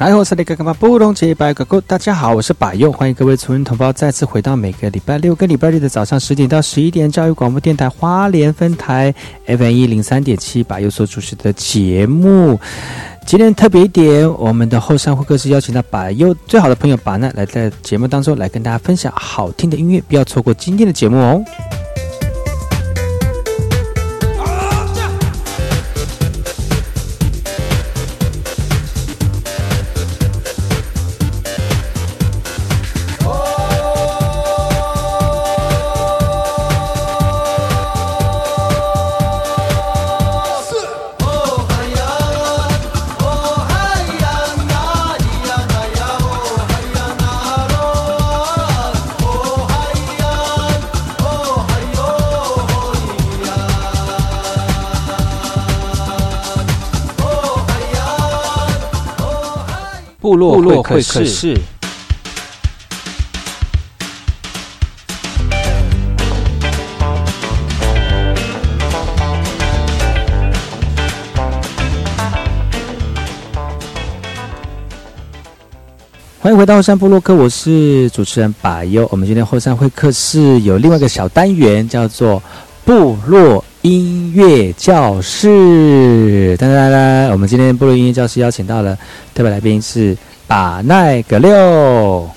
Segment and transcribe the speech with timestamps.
[0.00, 9.14] 来，我是那个干嘛不懂这拜个大家好，我是百佑，欢迎各位族人同胞再次回到每个礼拜六跟礼拜日的早上十点到十一点，教育广播电台花莲分台
[9.44, 12.58] FM 一零三点七，百佑所主持的节目。
[13.26, 21.44] 今天特别一点，我们的后山会客室邀请到百佑最好的朋友把奈来在节目当中来跟大家分享好听的音乐，不要错过今天的节目哦。
[60.30, 61.58] 部落会客室，
[76.38, 79.08] 欢迎回到后山部落客，我是主持人百优。
[79.10, 82.40] 我们今天后山会客室有另外一个小单元，叫做
[82.84, 86.54] 部落音乐教室。
[86.58, 88.96] 当当当，我们今天部落音乐教室邀请到了。
[89.34, 90.14] 特别来宾是
[90.46, 92.28] 把奈格六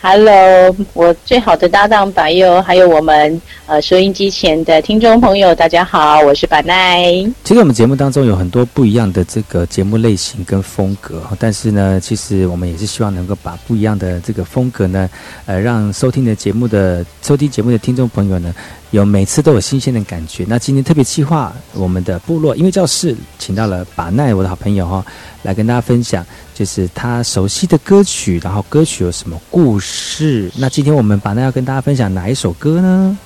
[0.00, 7.04] ，Hello，我最好的搭档白佑，还有我们呃收音机前的听众朋友，大家好，我是把奈。
[7.44, 15.08] 其实我们节目当中有很多不一样的这个节目类型跟风格，但是呢，其实我们也是希望能够把不一样的这个风格呢，
[15.44, 18.52] 呃，让收听的节目的收听节目的听众朋友呢。
[18.90, 20.44] 有每次都有新鲜的感觉。
[20.48, 25.04] 那今天特别计划我们的部落因为教室，请到了把奈，我的好朋友哈，
[25.42, 26.24] 来跟大家分享，
[26.54, 30.50] 就是他熟悉的歌曲，然后歌曲有什么故事。
[30.56, 33.18] 那今天我们把奈要跟大家分享哪一首歌呢？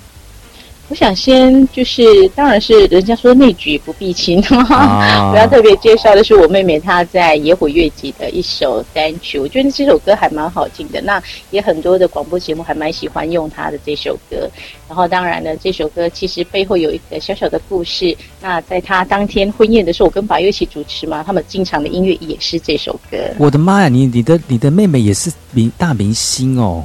[0.90, 11.00] 我想先就是，当然是人家说内举不避亲，我要特别介绍的是我妹妹她在野火乐集的一首单曲， 我觉得这首歌还蛮好听的。
[11.02, 11.22] 那
[11.52, 14.50] 也很多的广播节目还蛮喜欢用她的这首歌。
[14.88, 18.16] 然后当然呢，这首歌其实背后有一个小小的故事。
[18.42, 23.16] 那在她当天婚宴的时候，我跟白月一起主持嘛，他们经常的音乐也是这首歌。
[23.38, 26.84] 我的妈呀，你你的你的妹妹也是明大明星哦。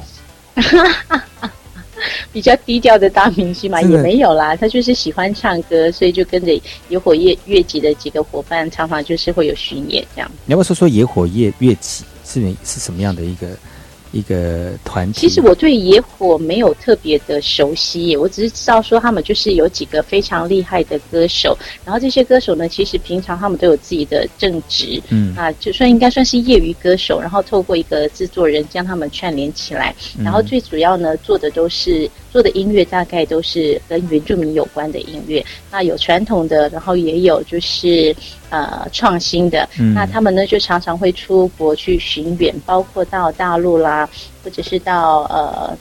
[2.32, 4.54] 比较低调的大明星嘛，也没有啦。
[4.56, 6.52] 他就是喜欢唱歌，所以就跟着
[6.88, 10.30] 野火乐乐集的几个伙伴，常常就是会有巡演这样。
[10.44, 13.48] 你要不要说说野火乐乐集是是什么样的一个？
[14.16, 15.20] 一个团体。
[15.20, 32.10] 其实我对野火没有特别的熟悉，我只是知道说他们就是有几个非常厉害的歌手，然后这些歌手呢，其实平常他们都有自己的正职，嗯，啊，就算应该算是业余歌手，然后透过一个制作人将他们串联起来，然后最主要呢做的都是。
[32.36, 35.42] 做的音乐大概都是跟原住民有关的音乐。
[35.70, 38.14] 那有传统的，然后也有就是
[38.50, 39.66] 呃创新的。
[39.94, 44.06] 那他们呢就常常会出国去巡演，包括到大陆啦，
[44.44, 45.74] 或者是到呃。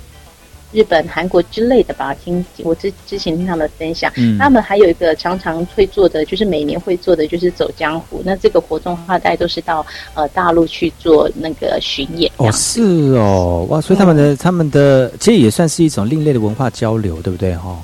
[0.76, 8.22] 日本、韩国之类的吧，听我之之前听他们分享，他们还有一个常常会做的，就是每年会做的就是走江湖。
[8.26, 12.30] 那这个活动的话，大家都是到呃大陆去做那个巡演。
[12.36, 12.82] 哦，是
[13.16, 17.56] 哦，哇，所以他们的他们的其实也算是一种另类的文化交流，对不对？
[17.56, 17.80] 哈。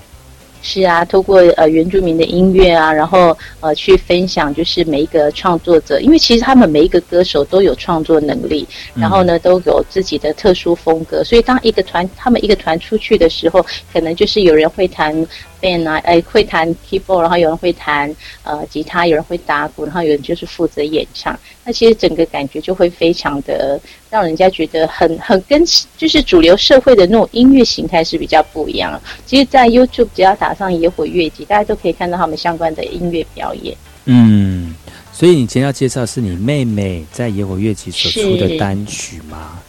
[0.62, 15.28] 是啊，透过呃原住民的音乐啊，然后呃去分享，就是每一个创作者，因为其实他们每一个歌手都有创作能力，然后呢都有自己的特殊风格，所以当一个团他们一个团出去的时候，可能就是有人会弹。
[15.62, 18.14] Band 啊，哎，会弹 keyboard，然后有人会弹
[18.44, 21.38] 呃吉他，有人会打鼓，然后有人就是负责演唱。
[21.64, 23.80] 那其实整个感觉就会非常的
[24.10, 25.64] 让人家觉得很很跟
[25.96, 29.00] 就是主流社会的那种音乐形态是比较不一样。
[29.26, 33.78] 其实，在 YouTube 只要打上野火乐集，大家都可以看到他们相关的音乐表演。
[34.06, 34.74] 嗯，
[35.14, 39.60] 所以你今天要介绍是你妹妹在野火乐集所出的单曲吗？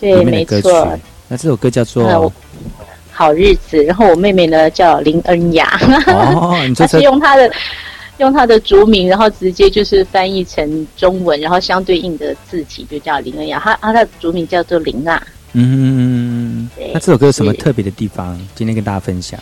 [0.00, 0.98] 对，没错。
[1.28, 2.32] 那这首歌叫做。
[3.16, 5.66] 好日子，然后我妹妹呢叫林恩雅，
[6.76, 7.50] 她是用她的
[8.18, 15.20] 用她的族名，然后直接就是翻译成中文，然后相对应的字体就叫林恩雅，她她的族名叫做林娜。
[15.54, 18.38] 嗯，那这首歌有什么特别的地方？
[18.54, 19.40] 今天跟大家分享。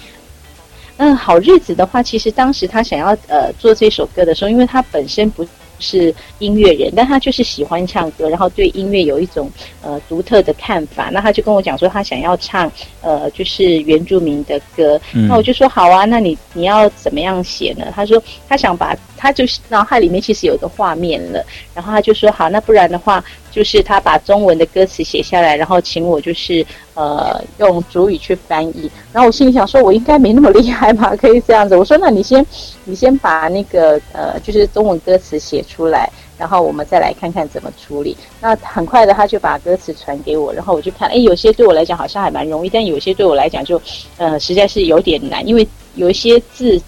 [0.98, 5.44] 嗯，好日子的话，其实当时他想要呃做这首歌的时候，因为他本身不。
[5.78, 9.50] 是音乐人，但他就是喜欢唱歌，然后对音乐有一种
[9.82, 11.10] 呃独特的看法。
[11.12, 15.00] 那他就跟我讲说，他想要唱呃就是原住民的歌。
[15.12, 17.92] 那我就说好啊，那你你要怎么样写呢？
[17.94, 21.42] 他说他想把他就是脑海里面其实有一个画面了，
[21.74, 23.24] 然后他就说好，那不然的话。
[23.54, 28.90] 就是他把中文的歌词写下来，然后请我就是呃用主语去翻译。
[29.12, 31.76] 然后我心里想说，我应该没那么厉害吧， 可以这样子。
[31.76, 32.44] 我说，那你先
[32.82, 38.16] 你先把那个呃就是中文歌词写出来，然后我们再来看看怎么处理。
[38.40, 43.80] 那很快的他就把歌词传给我，然后我就看，哎，有些对我来讲好像还蛮容易，但有些对我来讲就
[44.16, 46.82] 呃实在是有点难，因为有一些字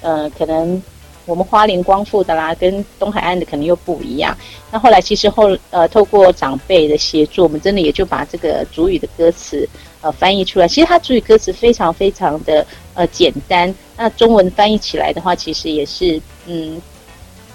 [0.00, 0.82] 呃可能。
[1.26, 4.34] 我们花莲光复的啦，跟东海岸的可能又不一样。
[4.70, 9.68] 那后来其实后呃，透过长辈的协助，我们真的也就把这个主语的歌词
[10.00, 10.66] 呃翻译出来。
[10.66, 16.80] 其实它主语歌词非常非常的呃简单，那中文翻译起来的话，其实也是嗯。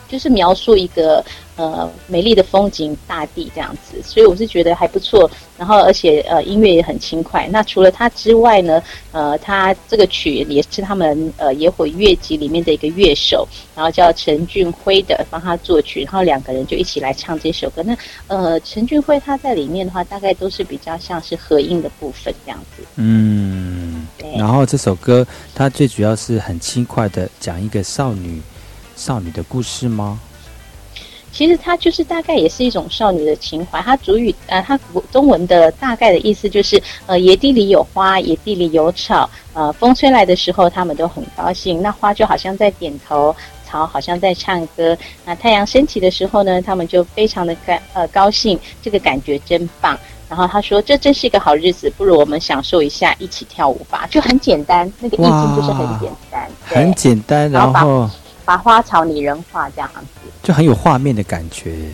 [0.10, 1.24] 就是描述一个
[1.62, 5.30] 呃美丽的风景大地这样子，所以我是觉得还不错。
[5.58, 7.48] 然后而且呃音乐也很轻快。
[7.52, 8.82] 那除了他之外呢，
[9.12, 17.84] 呃他这个曲也是他们呃野火乐集里面的一个乐手，然后叫陈俊辉的帮他作曲，然后两个人就一起来唱这首歌。
[17.84, 17.96] 那
[18.28, 22.84] 呃陈俊辉他在里面的话，大概都是比较像是合音的部分这样子。
[22.96, 28.42] 嗯，对然后这首歌它最主要是很轻快的讲一个少女。
[28.94, 30.20] 少女的故事吗？
[31.32, 33.82] 其实它就是大概也是一种少女的情怀。
[33.82, 34.80] 它主语呃，它
[35.12, 41.82] 中文的大概的意思就是呃，野地里有花，野地里有草，呃，风吹来的时候，他们都很高兴。
[41.82, 43.36] 那花就好像在点头，
[43.66, 44.98] 草好像在唱歌。
[45.26, 49.98] 那太阳升起的时候呢，他们就非常的感呃高兴，这个感觉真棒。
[50.30, 58.10] 然后他说：“这真是一个好日子，不如我们享受一下，一起跳舞吧。”就很简单，那个意境就是很简单，很简单，然后。
[58.46, 61.92] 把花草拟人化这样子，就很有画面的感觉。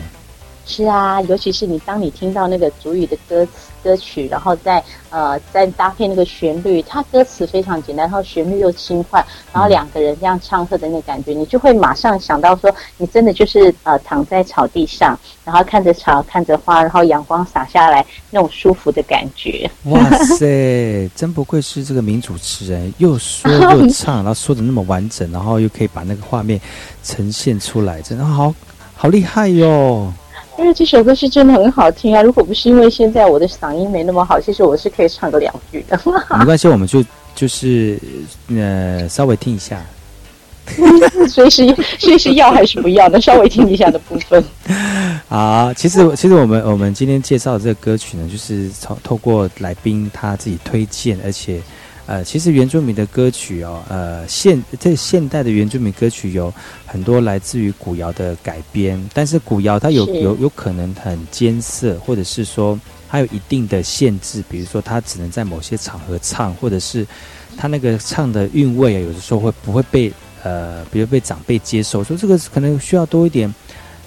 [0.68, 3.52] 是啊，尤其是你当你听到那个主语的歌词。
[3.80, 19.70] 歌曲，然后再呃再搭配那个旋律，它歌词非常简单，然后旋律又轻快，然后两个人这样唱和的那个感觉，你就会马上想到说，你真的就是呃躺在草地上，然后看着草，看着花，然后阳光洒下来那种舒服的感觉。
[19.84, 26.60] 哇塞，真不愧是这个名主持人，又说又 唱，然后说的那么完整，然后又可以把那个画面
[27.04, 28.52] 呈现出来，真的好
[28.96, 30.12] 好厉害哟。
[30.58, 32.20] 因为这首歌是真的很好听啊！
[32.20, 35.98] 如果不是因为现在我的嗓音没那么好，其实我是可以唱个两句的。
[36.36, 37.96] 没关系，我们就就是
[38.48, 39.80] 呃稍微听一下。
[41.30, 43.20] 随时随时要还是不要的？
[43.20, 44.44] 稍微听一下的部分。
[45.28, 51.60] 好，其实其实我们我们今天介绍的这个歌曲呢，就是从透过来宾他自己推荐，而且。
[52.08, 56.50] 呃，其实原住民的歌曲哦，呃，现这现代的原住民歌曲有
[56.86, 67.06] 很多来自于古谣的改编，但是古谣它有有有可能很艰涩，或者是说它有一定的限制，比如说它只能在某些场合唱，或者是
[67.58, 70.10] 它那个唱的韵味啊，有的时候会不会被
[70.42, 73.54] 呃，比如被长辈接受，说这个可能需要多一点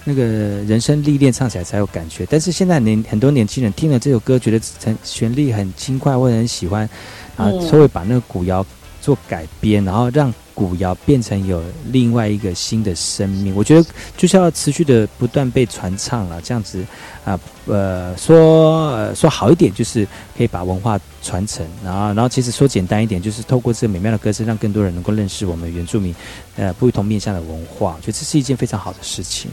[0.02, 2.26] 那个人生历练，唱起来才有感觉。
[2.28, 4.60] 但是现在年很多年轻人听了这首歌，觉得
[5.04, 6.88] 旋律很轻快，或者很喜欢。
[7.36, 8.64] 然后稍微把那个古谣
[9.00, 13.54] 做改编，然后让古谣变成有另外一个新的生命。
[13.54, 16.84] 我觉得就是要持续的不断被传唱了，这样子
[17.24, 26.14] 啊，呃，说说好一点，就是可以把文化传承，然后然后其实说简单一点，就是透过这个美妙的歌声，让更多人能够认识我们原住民
[26.56, 29.50] 呃不同面向的文化，我觉得这是一件非常好的事情。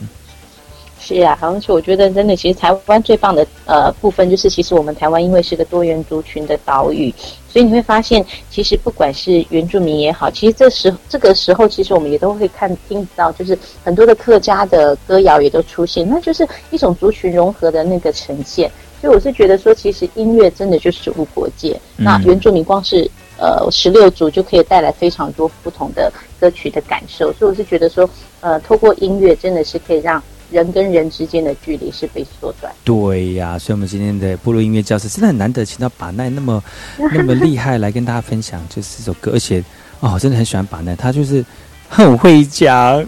[1.16, 7.12] 是啊，而且我觉得真的，其实台湾最棒的呃部分就是，其实我们台湾因为是个多元族群的岛屿，
[7.48, 18.70] 所以你会发现，其实不管是原住民也好，其实这时这个时候，其实我们也都会看听到，就是很多的客家的歌谣也都出现，那就是一种族群融合的那个呈现。
[19.02, 21.80] 所以我是觉得说，其实音乐真的就是无国界。
[21.98, 28.08] 那原住民光是呃十六族就可以带来非常多不同的歌曲的感受，所以我是觉得说，
[28.42, 30.22] 呃，透过音乐真的是可以让。
[30.52, 32.74] 人跟人之间的距离是被缩短。
[32.84, 36.64] 对呀，所以我们今天的部落音乐教室真的很难得，请到把奈那么
[37.14, 39.32] 那么厉害来跟大家分享，就是这首歌。
[39.34, 39.64] 而且
[40.00, 41.46] 哦，真的很喜欢把奈，他就是
[41.88, 43.06] 很会讲。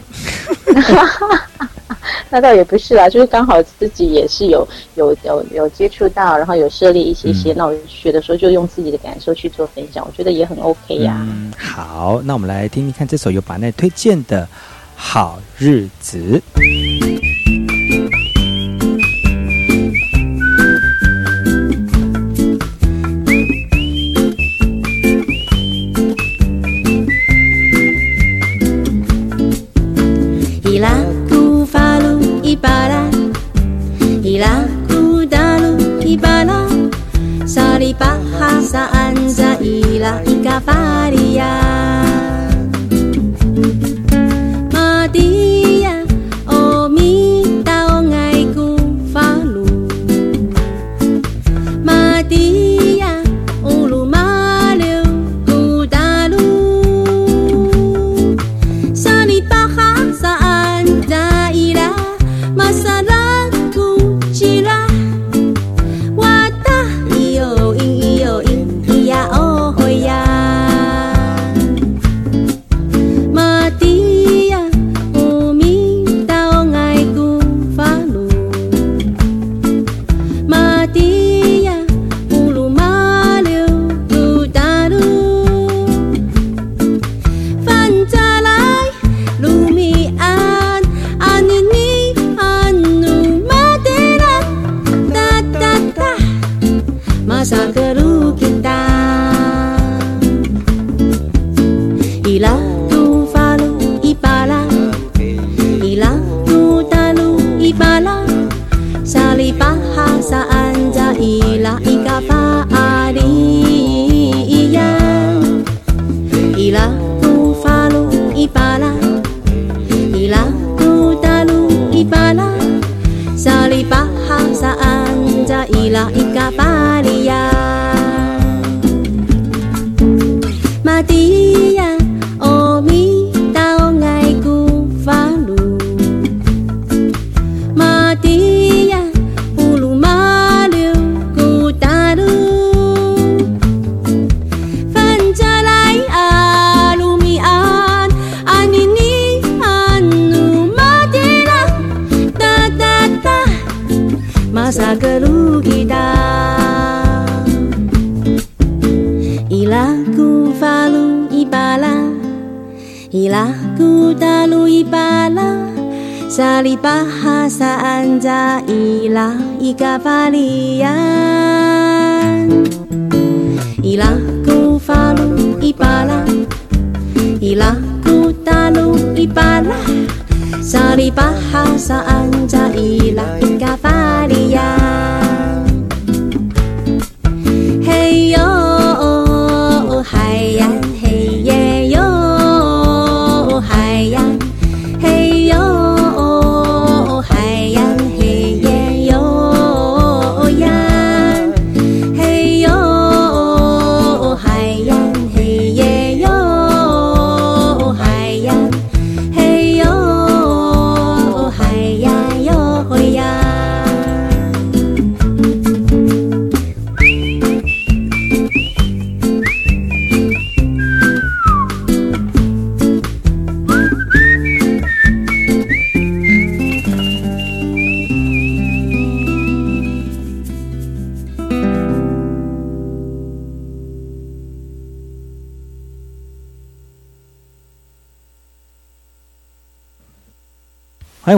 [2.33, 11.17] 那倒也不是啦，就是刚好自己也是有有有有接触到，然后有设立一些些，那我学的时候就用自己的感受去做分享，我觉得也很 OK 呀。
[11.19, 14.47] 嗯好，那我们来听听看这首由把奈推荐的
[14.95, 16.41] 好日子。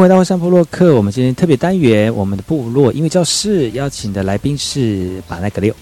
[0.04, 0.94] 回到后山部落客。
[0.96, 5.74] 我们今天特别单元，我们的部落音乐教室邀请的来宾是把奈格六。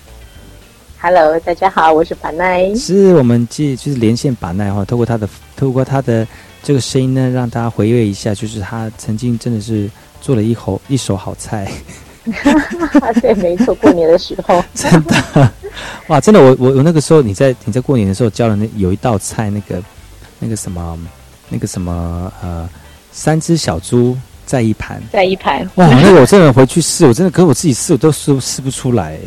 [0.99, 2.71] Hello，大家好，我是板奈。
[2.75, 6.27] 是我们继就是连线把奈哈，透过他的透过他的
[6.61, 9.89] 这个声音呢，让大家回味一下，就是他曾经真的是
[10.21, 11.71] 做了一口一手好菜，
[13.21, 15.51] 对，没错，过年的时候， 真的
[16.09, 19.81] 哇，真的我我我那个时候你在你在过年的时候教了那有一道菜，那个
[20.37, 20.99] 那个什么
[21.49, 22.69] 那个什么呃
[23.11, 25.61] 三只小猪在一盘，在一盘。
[25.75, 29.17] 哇，那个我真的回去试，我真的可是我自己试我都试试不出来，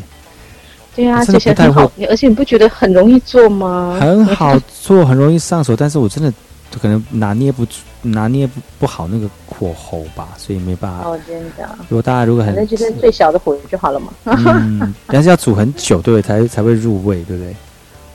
[0.94, 3.98] 对啊，这些不太好，而且你不觉得很容易做吗？
[4.00, 6.32] 很好做，很容易上手，但是我真的
[6.80, 11.08] 可能拿捏不住拿捏不不好那个火候吧，所以没办法。
[11.08, 14.12] 哦，真的，如果大家如果很反正就是最小的火就好了嘛。
[14.24, 16.22] 嗯，但是要煮很久，对不对？
[16.22, 17.54] 才才会入味，对不对？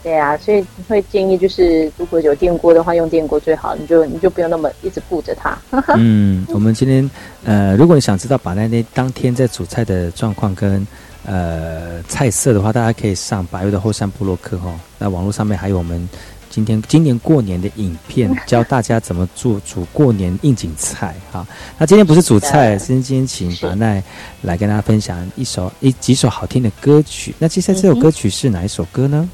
[0.01, 5.57] 对啊，所以会建议就是，如果有电锅的话，用电锅最好，你就你就不用那么一直顾着它。
[5.97, 7.09] 嗯，我们今天
[7.43, 10.87] 呃，如果你想知道把奈那当天在煮菜的状况跟
[11.25, 14.79] 呃菜色的话，大家可以上百味的后山部落客哈、哦。
[14.97, 16.07] 那网络上面还有我们
[16.49, 21.45] 今天今年过年的影片，教大家怎么做煮过年应景菜哈。
[21.77, 24.01] 那今天不是煮菜，今天请是把奈
[24.43, 27.35] 来跟大家分享一首一几首好听的歌曲。
[27.37, 29.29] 那接下来这首歌曲是哪一首歌呢？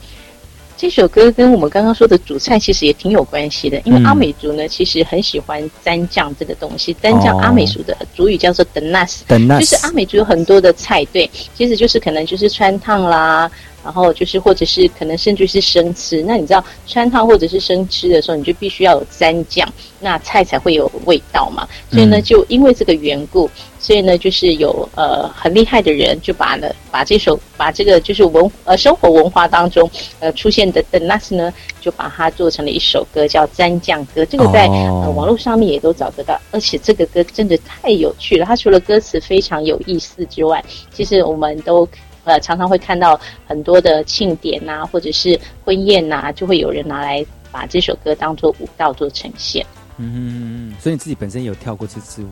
[0.78, 6.94] 这首歌跟我们刚刚说的主菜其实也挺有关系的，因为嗯阿美族呢其实很喜欢蘸酱这个东西。
[7.02, 13.50] 蘸酱哦阿美族的主语叫做 d e n a s 等那就是阿美族有很多的菜，对，其实就是可能就是川烫啦，
[13.86, 16.24] 然后就是或者是可能甚至是生吃。
[16.24, 21.68] 那你知道川烫或者是生吃的时候，你就必须要有蘸酱，那菜才会有味道嘛。
[21.92, 29.88] 所以呢，嗯就因为这个缘故，所以呢，就是有呃很厉害的人就把呢把这首把这个就是文呃生活文化当中
[30.20, 34.26] 呃出现的的 nas 呢，就把它做成了一首歌，叫蘸酱歌。
[34.26, 38.46] 这个在、哦呃网络上面也都找得到，而且这个歌真的太有趣了。
[38.46, 41.88] 它除了歌词非常有意思之外，其实我们都。
[42.26, 49.66] 呃，常常会看到很多的庆典啊、或者是婚宴呐、就会有人拿来把这首歌当做舞蹈做呈现。
[49.98, 52.28] 嗯嗯嗯，所以你自己本身有跳过这支舞？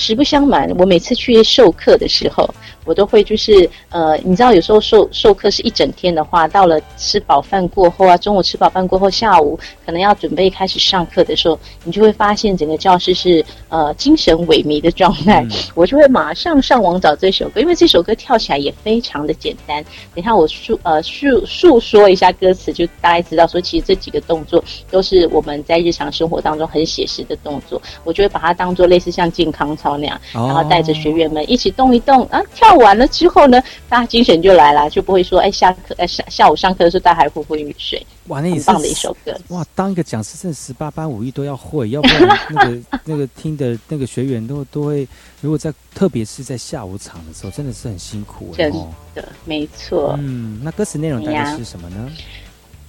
[0.00, 2.48] 实不相瞒，我每次去授课的时候，
[2.84, 15.42] 我都会就是呃，你知道有时候授授课是一整天的话，到了吃饱饭过后啊，中午吃饱饭过后，下午可能要准备开始上课的时候，你就会发现整个教室是呃精神萎靡的状态。
[15.42, 19.82] 嗯 我就会马上上网找这首歌，因为这首歌跳起来也非常的简单。
[20.14, 27.80] 等一下我述呃述述说一下歌词，就大家知道说，其实这几个动作都是我们在日常生活当中很写实的动作。
[28.04, 32.42] 我就会把它当做类似像健康操那样，哦然后带着学员们一起动一动啊。
[32.54, 38.04] 跳完了之后呢，大家精神就来了，就不会说哎下课哎下下午上课的时候大家还昏昏欲睡。
[38.28, 39.36] 哇，那也是很棒的一首歌。
[39.48, 45.06] 哇，当一个讲师，真的十八般武艺都要会，要不然那个 那个听的那个学员都都会，
[45.40, 48.88] 如果在特别是在下午场的时候，真的是很辛苦哎真哦。
[49.14, 50.14] 的，没错。
[50.20, 52.10] 嗯，那歌词内容大概是什么呢？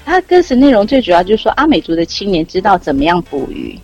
[0.04, 3.82] 它歌词内容最主要就是说阿美族的青年知道怎么样捕鱼，第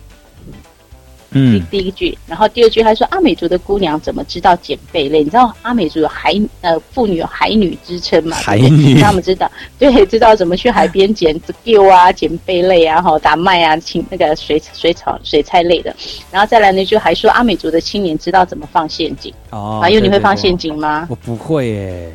[1.30, 5.18] 嗯，第一句，然后第二句还说阿美族的姑娘怎么知道捡贝类？
[5.18, 8.36] 你知道阿美族有海呃妇女有海女之称嘛？
[8.40, 15.94] 海女他们知道对，知道怎么去海边捡丢啊、捡贝类啊、哈打麦啊、青那个水水草水菜类的。
[16.30, 19.32] 然后再来呢，就还说阿美族的青年知道怎么放陷阱。
[19.50, 21.06] 哦，还有，你会放陷阱吗？
[21.10, 22.12] 我不会耶。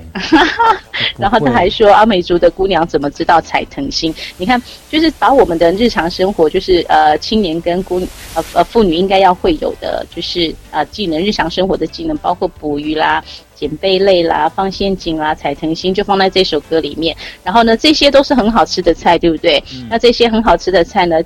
[1.17, 4.13] 然后他还说阿美族的姑娘怎么知道采藤心？
[4.37, 7.99] 你看，就是把我们的日常生活，就是呃青年跟姑
[8.35, 13.21] 呃呃妇女应该要会有的，就是呃技能，日常生活的技能，包括捕鱼啦、
[13.53, 17.15] 捡贝类啦、放陷阱啦、采藤心，就放在这首歌里面。
[17.43, 19.61] 然后呢，这些都是很好吃的菜，对不对？
[19.89, 21.17] 那这些很好吃的菜呢，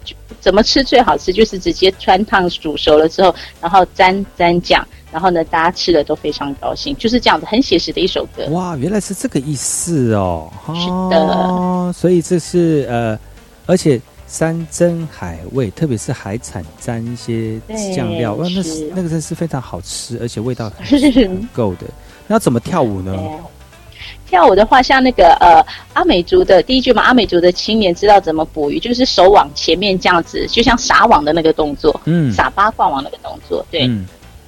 [0.42, 1.32] 怎么吃最好吃？
[1.32, 4.86] 就是直接穿烫煮熟了之后，然后沾沾酱。
[5.10, 8.46] 然后呢，大家吃了都非常高兴，就是这样子，很写实的一首歌。
[8.52, 10.52] 哇，原来是这个意思哦。
[10.76, 13.18] 是的哦，所以这是呃，
[13.66, 17.60] 而且山珍海味，特别是海产沾一些
[17.96, 18.62] 酱料，哇，那
[18.96, 21.88] 那个真是非常好吃，而且味道很够的。
[22.28, 23.16] 那怎么跳舞呢？
[24.28, 34.06] 跳舞的话，像那个呃阿美族的第一句嘛，阿美族的青年知道怎么捕鱼，就是手往前面这样子，就像撒网的那个动作，嗯，撒八卦网那个动作，对，嗯，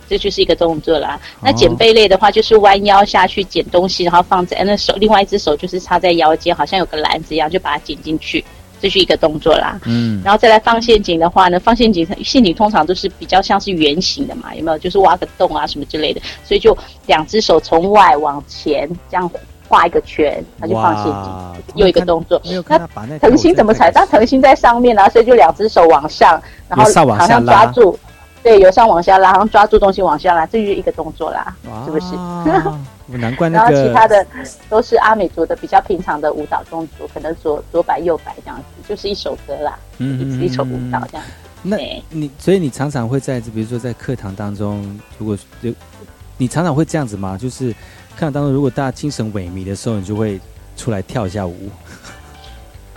[0.10, 1.18] 这就是一个动作啦。
[1.42, 8.44] 那哦捡贝类的话，就是弯腰下去捡东西，然后放在那手，另外一只手就是插在腰间，好像有个篮子一样，就把它捡进去，
[8.82, 9.80] 这是一个动作啦。
[9.86, 14.78] 嗯，然后再来放陷阱的话呢，放陷阱陷阱通常都是比较像是圆形的嘛，有没有？
[14.78, 19.30] 就是挖个洞啊什么之类的，所以就两只手从外往前这样
[19.68, 22.42] 画一个圈，他就放陷阱，又一个动作。
[22.68, 23.92] 那藤心怎么踩？
[23.92, 28.00] 但藤心在上面啊，所以就两只手往上，然后好像拉抓住，
[28.42, 32.16] 对，由上往下拉，然后抓住东西往下拉，这就是一个动作啦，是不是？
[33.18, 33.72] 难怪那个。
[33.72, 34.26] 然后其他的
[34.70, 41.26] 都是阿美族的比较平常的舞蹈动作，可能左左摆右摆这样子，就是一首歌啦，嗯，一首舞蹈这样。
[41.62, 41.76] 那
[42.10, 45.74] 你所以你常常会在比如说在课堂当中，如果就
[46.38, 47.38] 你常常会这样子吗？
[47.38, 47.72] 就是
[48.16, 50.40] 课堂当中，如果大家精神萎靡的时候，你就会
[50.78, 51.70] 出来跳一下舞。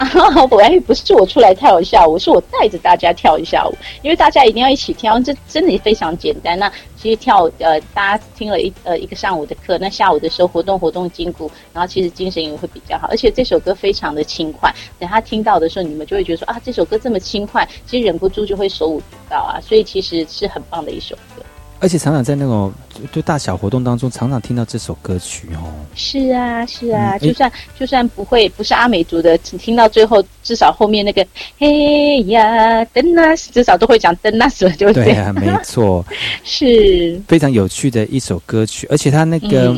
[0.50, 6.58] 本来不是我出来跳一下舞，是我带着大家跳一下舞，因为大家一定要一起跳，这真的非常简单。
[6.58, 13.08] 那其实跳呃，大家听了一呃一个上午的课，那下午的时候活动活动筋骨，然后其实精神也会比较好。
[13.10, 19.60] 而且这首歌非常的轻快，等他听到的时候，你们就会觉得说啊，这首歌这么轻快，其实忍不住就会手舞足蹈啊。
[19.60, 21.42] 所以其实是很棒的一首歌。
[21.82, 22.72] 而且常常在那种
[23.10, 25.74] 就大小活动当中，常常听到这首歌曲哦。
[25.96, 31.26] 是啊，是啊，就算就算不会不是阿美族的，听到最后至少后面那个
[31.58, 35.06] 嘿呀登纳斯，至少都会讲登纳斯，对不对？
[35.06, 36.06] 对啊，没错，
[36.44, 38.86] 是非常有趣的一首歌曲。
[38.88, 39.74] 而且它那个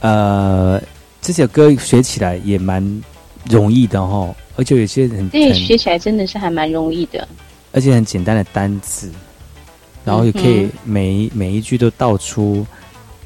[0.00, 0.82] 呃，
[1.22, 2.82] 这首歌学起来也蛮
[3.48, 7.28] 容易的哈，而且有些人对，学起来真的是还蛮容易的，
[7.70, 9.08] 而且很简单的单字。
[10.04, 12.66] 然后也可以每每一句都道出，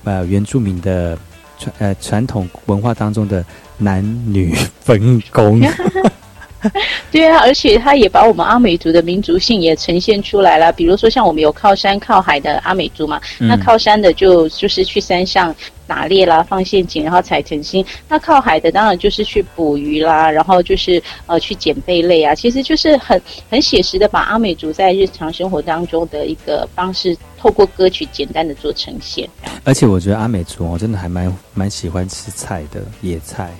[0.04, 1.18] 呃，原住民的
[1.58, 3.44] 传呃传统文化当中的
[3.76, 5.60] 男女分工。
[7.10, 10.72] 对啊，而且他也把我们阿美族的民族性也呈现出来了。
[10.72, 15.54] 比如说，像我们有靠山靠海的阿美族嘛，那靠山的就就是去山上
[15.86, 22.34] 打猎啦、放陷阱，然后采藤心；那靠海的当然就是去捕鱼啦，然后就是呃去捡贝类啊。
[22.34, 29.28] 其实就是很很写实的把阿美族在日常生活当中的一个方式，透过歌曲简单的做呈现。
[29.64, 33.50] 而且我觉得阿美族我，真的还蛮蛮喜欢吃菜的野菜。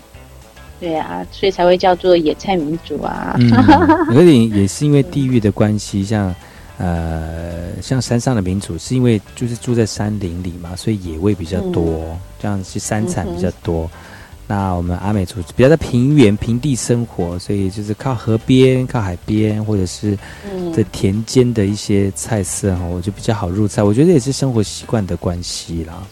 [0.80, 3.36] 对啊，所以才会叫做野菜民族啊。
[4.14, 6.34] 有点也是因为地域的关系，像
[6.78, 13.90] 呃，像山上的民族，是因为就是住在山林里嘛，所以野味比较多，这样是山产比较多。
[14.46, 20.16] 那我们阿美族比较在平原平地生活，所以就是靠河边、靠海边，或者是
[20.74, 23.82] 在田间的一些菜色哈，我就比较好入菜。
[23.82, 26.02] 我觉得也是生活习惯的关系啦。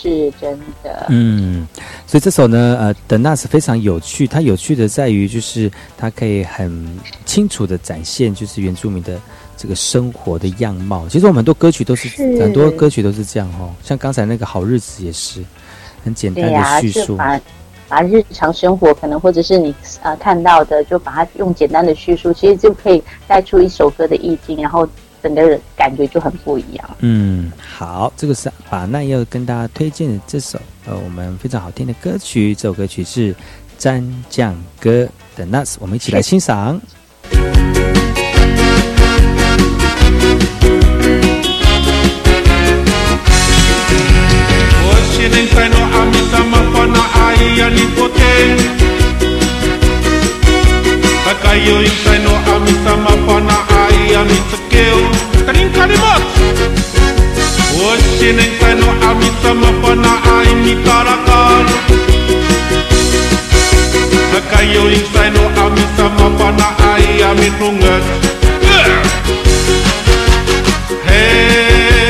[0.00, 1.68] 是真的，嗯，
[2.06, 4.26] 所以这首呢，呃，的那是非常有趣。
[4.26, 9.20] 它有趣的在于，就是它可以很清楚的展现，就是原住民的
[9.58, 11.06] 这个生活的样貌。
[11.10, 12.08] 其实我们很多歌曲都是
[12.40, 15.44] 很多歌曲都是这样哦，像刚才那个好日子也是
[16.02, 17.38] 很简单的叙述，把
[17.86, 24.88] 把日常生活可能或者是你呃看到的，就把它用简单的叙述，其实就可以带出一首歌的意境，然后。
[25.22, 26.96] 整个人感觉就很不一样。
[27.00, 32.54] 嗯，好，这个是把那要跟大家推荐的这首呃，我们非常好听的歌曲。
[32.54, 33.34] 这首歌曲是
[33.78, 36.80] 《蘸酱歌》的 Nuts，我们一起来欣赏。
[51.30, 54.98] Kakayoitai no amisama pana ai anitakeu
[55.46, 56.22] Karin karimat
[57.86, 61.66] Oshinentai no amisama pana ai mitarakan
[64.32, 68.04] Kakayoitai no amisama pana ai aminungat
[71.06, 72.09] Hey!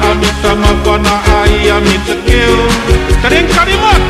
[0.71, 2.57] havana ayam itu kill
[3.19, 4.01] Kadang kalimat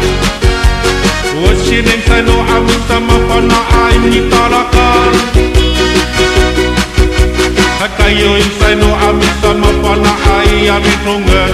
[1.42, 5.14] Washirin sano awit sama pana ayam ditarakan
[7.82, 11.52] Hakayo insano awit sama pana ayam itu nggak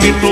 [0.00, 0.31] camino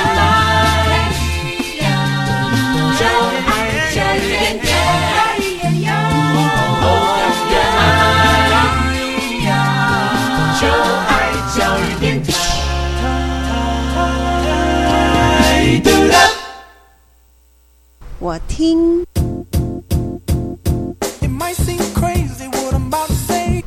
[18.31, 19.05] 我听，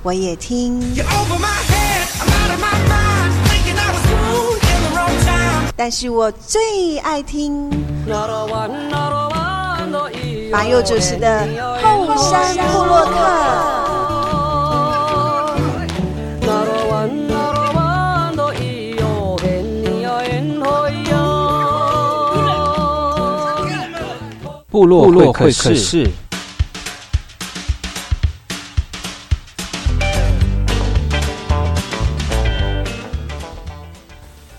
[0.02, 0.80] 我也听，
[5.76, 7.68] 但是我最爱听。
[10.50, 11.46] 马佑主持的
[11.82, 13.80] 《后山部落客》。
[24.74, 26.10] 部落落会客室。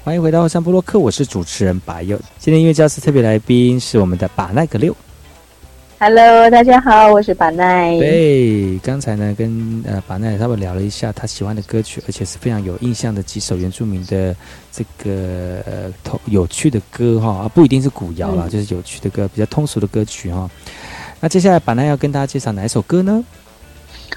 [0.06, 2.18] 欢迎回到后山部落客，我是主持人白佑。
[2.40, 4.96] 今天音乐教室特别来宾是我们的把奈格六。
[5.98, 7.98] Hello，大家好，我是板奈。
[7.98, 14.36] 对，刚才呢跟呃板奈他们聊了一下他喜欢的歌曲，而且是非常有印象的几首原住民的
[14.74, 20.50] 这个呃通有趣的歌哈，啊不一定是古谣啦，嗯就是有趣的歌，比较通俗的歌曲哈。
[21.22, 23.24] 那接下来板奈要跟大家介绍哪一首歌呢？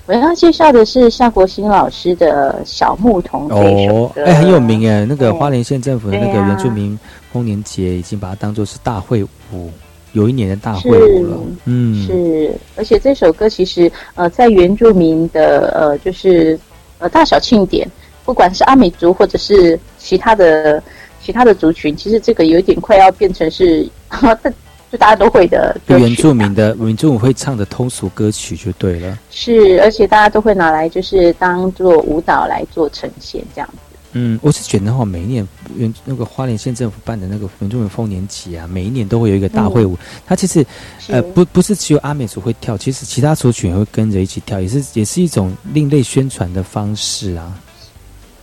[0.07, 3.55] 我要介绍的是夏国新老师的《小牧童》这
[3.87, 4.25] 首哦，歌。
[4.25, 6.99] 哎，很有名哎，那个花莲县政府的那个原住民
[7.33, 9.71] 丰年节已经把它当做是大会舞，
[10.19, 11.39] 有一年的大会舞了。
[11.67, 16.59] 嗯，是，而且这首歌其实呃，在原住民的呃，就是
[16.99, 17.89] 呃大小庆典，
[18.25, 20.83] 不管是阿美族或者是其他的
[21.23, 23.89] 其他的族群，其实这个有一点快要变成是，
[24.91, 25.77] 就大家都会的。
[25.87, 29.19] 原住民的原住民会唱的通俗歌曲就对了。
[29.31, 33.88] 是，而且大家都会拿来就是当做舞蹈来做呈现这样子。
[34.21, 39.97] 嗯，我是觉得哈，每一年原那个花莲县政府办的那个原住民丰年节啊，每一年都会有一个大会舞。
[40.27, 40.67] 它其实
[41.07, 47.57] 呃不不是只有阿美族会跳，其实其他族群也会跟着一起跳，也是也是一种另类宣传的方式啊。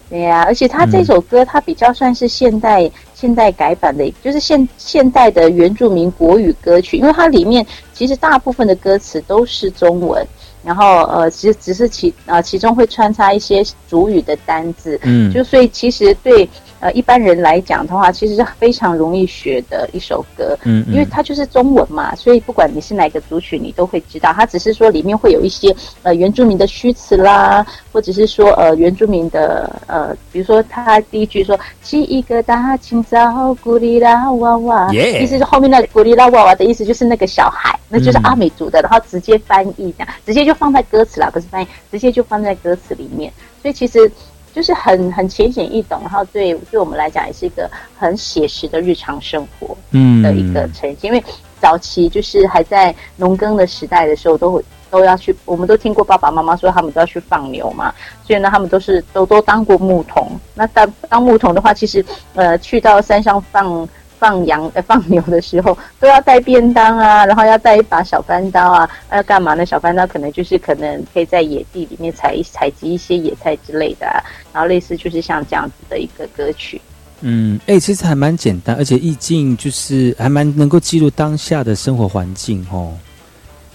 [0.07, 10.25] 对呀、而且他这首歌，它比较算是现代、现代改版的，就是现现代的原住民国语歌曲，因为它里面其实大部分的歌词都是中文，
[10.65, 15.31] 然后呃，其实只是其呃其中会穿插一些主语的单字，嗯。
[15.31, 16.49] 就所以其实对
[16.79, 20.93] 呃一般人来讲的话，其实是非常容易学的一首歌，嗯嗯。
[20.93, 24.33] 因为它就是中文嘛，所以不管你是哪个族群，你都会知道。
[24.33, 34.89] 它只是说里面会有一些呃原住民的虚词啦，或者是说呃原住民的呃，比如说他第一句说“起一个大清早，古里拉哇哇。
[34.89, 35.21] ”，Yeah。
[35.21, 38.25] 意思是后面那个“咕哩啦哇哇”的意思就是那个小孩，那就是嗯。
[38.25, 43.31] 阿美族的，然后直接翻译这样，直接就放在歌词啦，不是翻译，直接就放在歌词里面。
[43.61, 44.11] 所以其实
[44.53, 49.75] 就是很很浅显易懂，然后对对我们来讲也是一个很写实的日常生活。
[49.91, 51.23] 嗯的一个呈现，因为
[51.61, 57.93] 早期就是还在农耕的时代的时候，都会都要去，我们都听过爸爸妈妈说他们都要去放牛嘛，
[58.25, 60.27] 所以呢，他们都是都都当过牧童。
[60.53, 62.03] 那当当牧童的话，其实
[62.33, 63.87] 呃，去到山上放。
[64.19, 69.65] 放羊呃 放牛的时候都要带便当啊， 然后要带一把小翻刀啊，要干嘛呢？
[69.65, 74.17] 小翻刀可能就是可能可以在野地里面采一采集一些野菜之类的啊，
[74.53, 76.79] 然后类似就是像这样子的一个歌曲。
[77.21, 82.91] 嗯，哎、其实还蛮简单，而且意境就是还蛮能够记录当下的生活环境哦。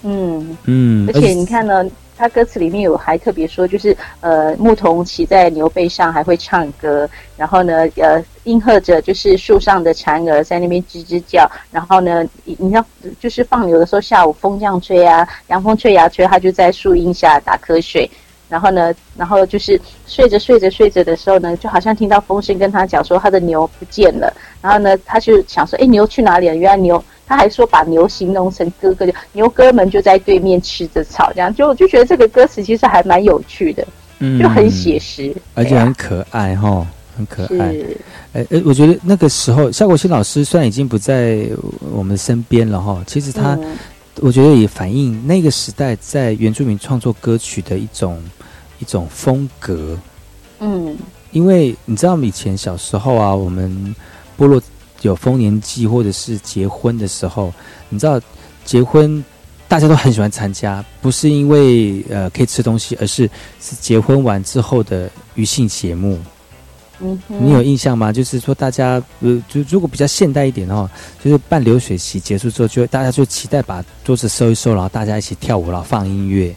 [0.03, 1.83] 嗯，嗯，而且你看呢，
[2.21, 12.85] 他歌词里面有还特别说，就是呃，牧童骑在牛背上还会唱歌，然后呢，呃，应和着就是树上的蝉儿在那边吱吱叫，然后呢，你你要
[13.19, 18.07] 就是放牛的时候，下午风这样吹啊，凉风吹呀吹，他就在树荫下打瞌睡。
[18.47, 24.31] 然后呢，然后就是睡着睡着睡着的时候呢，就好像听到风声跟他讲说他的牛不见了。
[24.61, 26.55] 然后呢，他就想说，哎，牛去哪里了？
[26.55, 33.87] 原来牛，他还说把牛形容成哥哥，就牛哥们就在对面吃着草，这样就我就觉得这个歌词其实还蛮有趣的，
[34.19, 37.73] 嗯，就很写实，而且很可爱哈，很可爱。
[38.33, 41.47] 哎哎，我觉得那个时候夏国新老师虽然已经不在
[41.93, 43.57] 我们身边了哈，其实他
[44.19, 48.21] 我觉得也反映那个时代在原住民创作歌曲的一种。
[48.81, 49.95] 一种风格，
[50.59, 50.97] 嗯，
[51.29, 53.95] 因为你知道，以前小时候啊，我们
[54.35, 54.59] 部落
[55.01, 57.53] 有丰年祭或者是结婚的时候，
[57.89, 58.19] 你知道，
[58.63, 59.23] 结婚
[59.67, 63.29] 大家都很喜欢参加，不是因为呃可以吃东西，而是
[63.59, 66.19] 是结婚完之后的余兴节目。
[66.99, 68.13] 嗯，你有印象吗？
[68.13, 70.87] 就是说，大家呃，就如果比较现代一点的话，
[71.23, 76.55] 就是办流水席结束之后，就大家就期待把桌子收一收，然后大家一起跳舞，然后放音乐。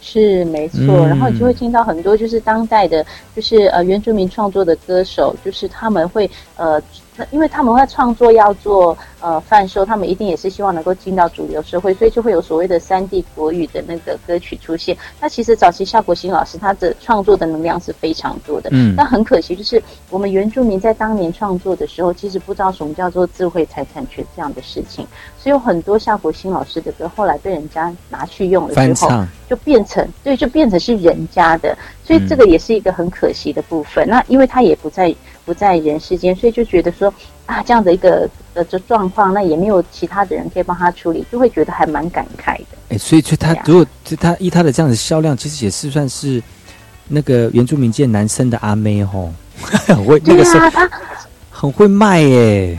[0.00, 3.06] 是没错，然后你就会听到很多就是当代的，
[3.36, 6.82] 就是呃原住民创作的歌手，就是他们会呃。
[7.18, 14.96] 那因为他们会创作要做呃贩售，他们一定也是希望能够进到主流社会，所以就会有所谓的三地国语的那个歌曲出现。
[15.20, 25.04] 那其实早期夏国新老师他的创作的能量是非常多的，嗯，但很可惜就是我们原住民在当年创作的时候，其实不知道什么叫做智慧财产权这样的事情，
[25.36, 34.08] 所以有很多夏国新老师的歌后来被人家拿去用了之后，就变成对，就变成是人家的，所以这个也是一个很可惜的部分。
[34.08, 35.12] 那因为他也不在。
[35.48, 37.10] 不在人世间，所以就觉得说
[37.46, 42.76] 啊，这样的一个呃这状况，那也没有其他的人可以帮他处理，就会觉得还蛮感慨的。
[42.90, 46.42] 哎，所以就他如果就他依他的这样的销量，其实也是算是
[47.08, 49.32] 那个原住民界男生的阿妹吼，
[49.88, 50.68] 很会那个时候
[51.50, 52.78] 很会卖耶。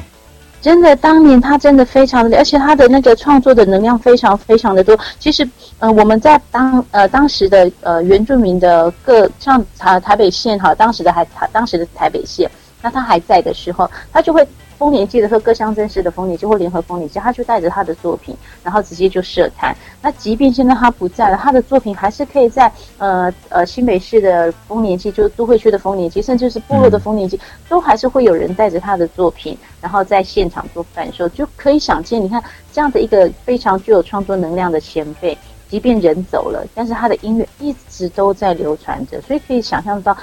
[0.61, 4.97] 真的，当年他真的非常的，而且他的那个创作的能量非常非常的多。
[5.17, 5.49] 其实，
[5.79, 12.51] 呃，我们在当呃当时的呃原住民的各像台台北县哈，当时的还台当时的台北县，
[12.81, 14.47] 那他还在的时候，他就会。
[14.79, 19.75] 丰年祭的时候，各乡镇市的丰年祭或联合丰年祭，他就带着他的作品，然后直接就设摊。
[20.01, 31.27] 那即便现在他不在了，他的作品还是可以在呃呃新北市的丰年祭，就是都会区的丰年祭，甚至是部落的丰年祭，都还是会有人带着他的作品，然后在现场做贩售。
[31.27, 35.37] 就可以想见，你看这样的一个非常具有创作能量的前辈，
[35.69, 40.15] 即便人走了，但是他的音乐一直都在流传着，所以可以想象到。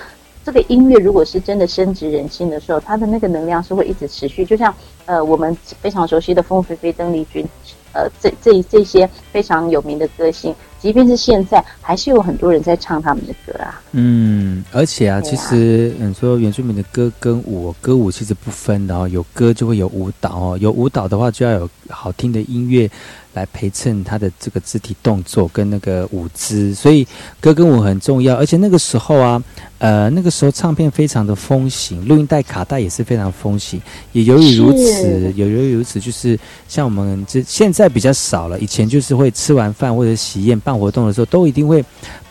[0.46, 4.44] 这个音乐如果是真的深植人心的时候，它的那个能量是会一直持续。
[4.44, 4.72] 就像
[5.04, 7.44] 呃，我们非常熟悉的凤飞飞、邓丽君，
[7.92, 13.82] 呃，这这这些非常有名的歌星，即便是现在，还是有很多人在唱他们的歌啊。
[13.90, 22.88] 嗯，而且啊，其实嗯，说原住民的歌跟舞，歌舞其实不分的哦，有歌就会有舞蹈哦，有舞蹈的话就要有好听的音乐。
[23.36, 27.06] 来陪衬他的这个肢体动作跟那个舞姿，所以
[27.38, 28.34] 歌跟舞很重要。
[28.34, 29.42] 而且那个时候啊，
[29.78, 33.80] 呃，那个时候唱片非常的风行，录音带、卡带也是非常风行。
[34.12, 38.58] 也由于如此，也由于如此，就是像我们这现在比较少了。
[38.58, 41.84] 以前就是会吃完饭或者喜宴办活动的时候，都一定会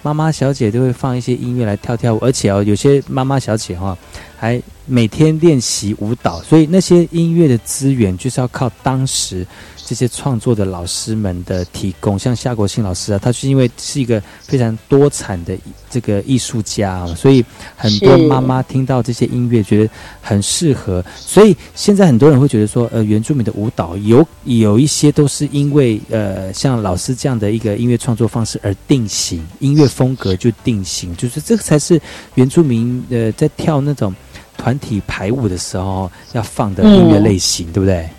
[0.06, 2.20] 妈妈小姐都会放一些音乐来跳跳舞。
[2.22, 3.98] 而且哦，有些妈妈小姐哈，
[4.38, 9.44] 还每天练习舞蹈，所以那些音乐的资源就是要靠当时。
[9.88, 15.56] 这些创作的老师们的提供，像夏国庆老师啊，他是因为是一个非常多产的
[15.92, 17.46] 这个艺术家，所以
[17.76, 19.94] 很多妈妈听到这些音乐觉得
[20.24, 21.06] 很适合。
[21.16, 32.00] 所以现在很多人会觉得说，呃，原住民的舞蹈有有一些都是因为呃，像老师这样的一个音乐创作方式而定型，音乐风格就定型，就是这个才是
[32.34, 34.14] 原住民呃在跳那种
[34.58, 38.10] 团体排舞的时候要放的音乐类型，对不对？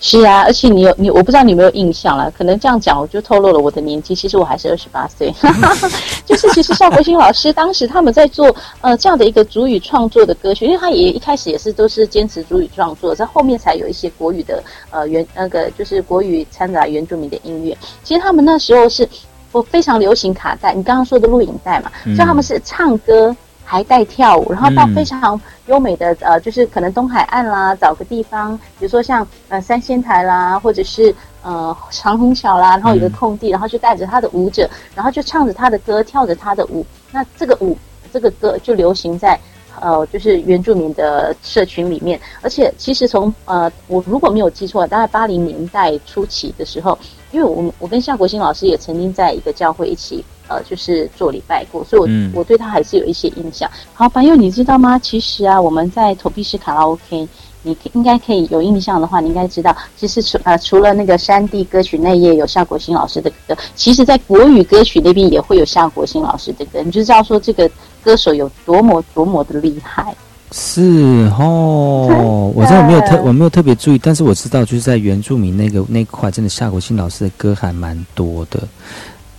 [0.00, 2.30] 是啊，而且你有你，我不知道你有没有印象了。
[2.30, 4.14] 可能这样讲，我就透露了我的年纪。
[4.14, 5.34] 其实我还是二十八岁，
[6.24, 17.76] 就是其实邵国兴老师当时他们在做呃这样的一个主语创作的歌曲，因为他也一开始也是都是坚持主语创作，在后面才有一些国语的呃原那个就是国语掺杂原住民的音乐。
[18.04, 19.08] 其实他们那时候是
[19.52, 23.34] 我非常流行卡带，你刚刚说的录影带嘛，所以他们是唱歌。
[23.70, 36.82] 还带跳舞，然后到非常优美的呃，就是可能东海岸啦，找个地方，比如说像呃三仙台啦，或者是呃长虹桥啦，然后有个空地，然后就带着他的舞者，然后就唱着他的歌，跳着他的舞。
[37.12, 37.76] 那这个舞，
[38.10, 39.38] 这个歌就流行在
[39.80, 42.18] 呃，就是原住民的社群里面。
[42.40, 46.98] 而且其实从呃，我如果没有记错，大概八零年代初期的时候，
[47.30, 50.24] 因为我我跟夏国新老师也曾经在一个教会一起。
[50.50, 53.70] 呃，就是做礼拜过，所以我、嗯我对他还是有一些印象。
[53.92, 54.98] 好，白佑，你知道吗？
[54.98, 57.28] 其实啊，我们在投币式卡拉 OK，
[57.64, 67.70] 你可应该可以有印象的话，你应该知道，其实除呃除了那个山地歌曲那页有夏国新老师的歌，其实在国语歌曲那边也会有夏国新老师的歌，你就知道说这个
[68.02, 70.16] 歌手有多么多么的厉害。
[70.50, 78.66] 是哦，我知道我没有特我没有特别注意，但是我知道就是在原住民那个那块，真的夏国庆老师的歌还蛮多的。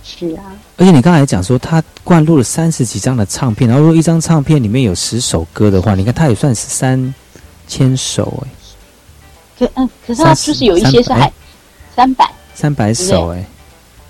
[0.04, 7.14] 是啊，而且你刚才讲说他灌录了三十几张的唱片，然后如果一张唱片里面有十首歌的话，你看他也算是三
[7.66, 8.48] 千首哎，
[9.58, 11.32] 可嗯，可是他30就是有一些是还
[11.94, 13.44] 三百，三百首哎，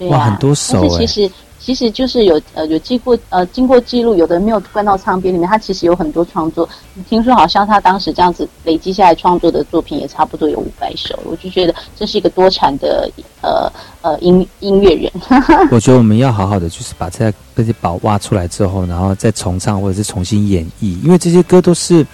[0.08, 1.32] 哇很多首哎但是其实
[1.70, 6.68] 其实就是有呃有记过呃经过记录，有的没有灌到唱片里面，他其实有很多创作。
[7.08, 13.08] 听说好像他当时这样子累积下来创作的作品也差不多有五百首，我就觉得这是一个多产的
[13.40, 13.70] 呃
[14.02, 15.12] 呃音音乐人。
[15.70, 22.04] 我觉得我们要好好的，就是把这这些宝挖出来之后，然后再重唱或者是重新演绎，因为这些歌都是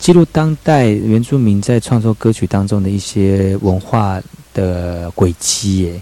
[0.00, 4.20] 记录当代原住民在创作歌曲当中的一些文化
[4.52, 6.00] 的轨迹耶。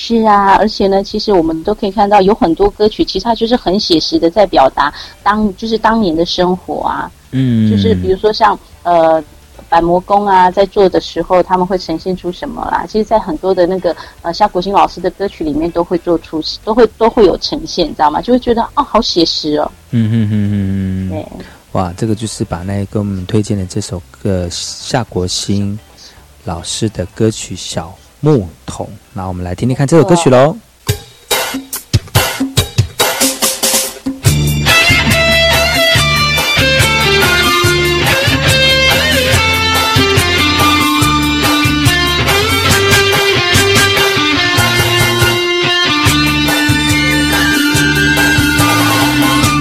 [0.00, 4.94] 是啊，而且呢，其实我们都可以看到，有很多歌曲，其实它就是很写实的在表达
[5.24, 7.10] 当就是当年的生活啊。
[7.32, 9.22] 嗯，就是比如说像呃
[9.68, 12.86] 板模工啊，在做的时候，他们会呈现出什么啦？
[12.86, 18.22] 其实，在很多的那个呃夏国兴老师的歌曲里面，都会做出都会都会有呈现，你知道吗？
[18.22, 19.68] 就会觉得哦，好写实哦。
[19.90, 21.28] 嗯嗯嗯嗯嗯，对，
[21.72, 25.76] 哇，这个就是把那个我们推荐的这首歌夏国兴
[26.44, 30.56] 老师的歌曲《小木桶》，那我们来听听看这首歌曲喽。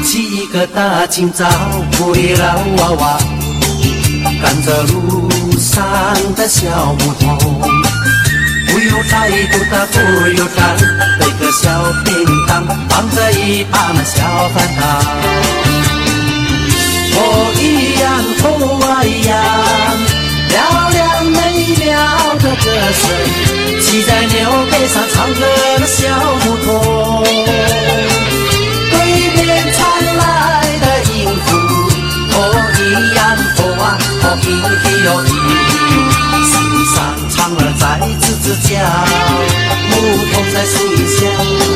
[0.04, 1.46] 起一个大清早，
[2.00, 3.20] 回老娃娃，
[4.42, 5.30] 赶着路
[5.60, 5.86] 上
[6.36, 7.68] 的小木桶，不
[8.80, 9.96] 有菜不大不
[10.30, 10.78] 有蛋，
[11.20, 11.70] 背个小
[12.06, 12.16] 便
[12.48, 14.82] 当，绑着一把那小饭汤。
[17.14, 17.20] 我
[17.60, 18.06] 一样，
[18.40, 18.44] 头
[18.88, 19.36] 啊一样，
[20.50, 20.56] 漂
[20.92, 21.38] 亮美
[21.84, 21.86] 妙
[22.36, 23.02] 的歌声，
[23.82, 24.36] 骑在牛
[24.72, 25.40] 背上唱着
[25.80, 25.98] 那小
[26.46, 26.68] 木桶。
[28.92, 28.94] 对
[29.36, 29.38] 面
[29.74, 29.80] 传
[30.18, 30.22] 来
[30.82, 31.16] 的音
[31.46, 31.50] 符，
[32.34, 32.36] 哦
[32.76, 32.78] 咿
[33.16, 33.18] 呀
[33.58, 33.84] 哦啊，
[34.24, 34.46] 哦咿
[34.84, 35.77] 咿哟咿，树上唱儿
[38.48, 38.80] 在吱吱叫，
[39.90, 39.94] 牧
[40.32, 41.20] 童在树荫下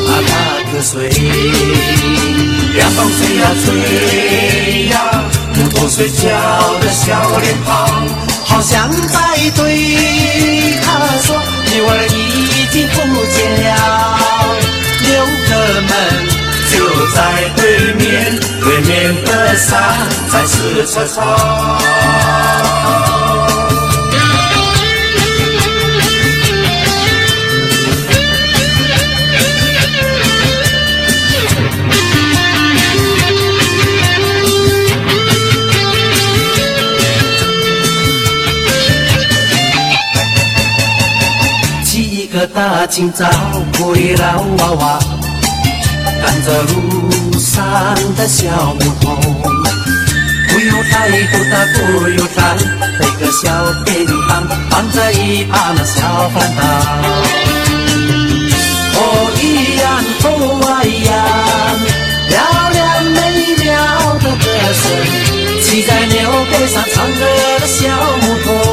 [0.08, 0.32] 啊打
[0.70, 1.08] 瞌睡，
[2.72, 3.66] 凉风吹呀吹
[4.88, 4.94] 呀，
[5.54, 6.22] 牧童睡觉
[6.80, 7.70] 的小脸庞，
[8.44, 9.18] 好像在
[9.54, 9.60] 对
[10.80, 10.86] 他
[11.20, 11.36] 说，
[11.72, 12.96] 牛儿已经不
[13.26, 13.70] 见了，
[15.02, 15.10] 牛
[15.50, 15.52] 的
[15.82, 15.92] 门。
[16.72, 16.76] 就
[17.14, 17.18] 在
[17.54, 17.60] 对
[17.94, 18.90] 面，对面
[19.26, 19.68] 的山
[20.30, 21.04] 在石车
[42.54, 43.26] 大清早，
[43.78, 44.98] 回老娃娃。
[46.20, 47.64] 赶着路上
[48.14, 49.08] 的小木桶，
[50.48, 52.56] 不有菜不大不有蛋，
[52.98, 53.50] 背个小
[53.84, 56.60] 便当，放着一把那小饭汤。
[58.94, 58.98] 哦
[59.36, 59.40] 咿
[59.80, 59.82] 呀
[60.24, 60.26] 哦
[60.66, 61.10] 啊咿呀，
[62.28, 62.30] 漂
[62.70, 62.80] 亮
[63.12, 63.16] 美
[63.64, 63.64] 妙
[64.18, 64.44] 的歌
[64.74, 64.82] 声，
[65.62, 66.14] 骑在牛
[66.50, 67.20] 背上唱着
[67.60, 67.80] 的小
[68.20, 68.71] 木桶。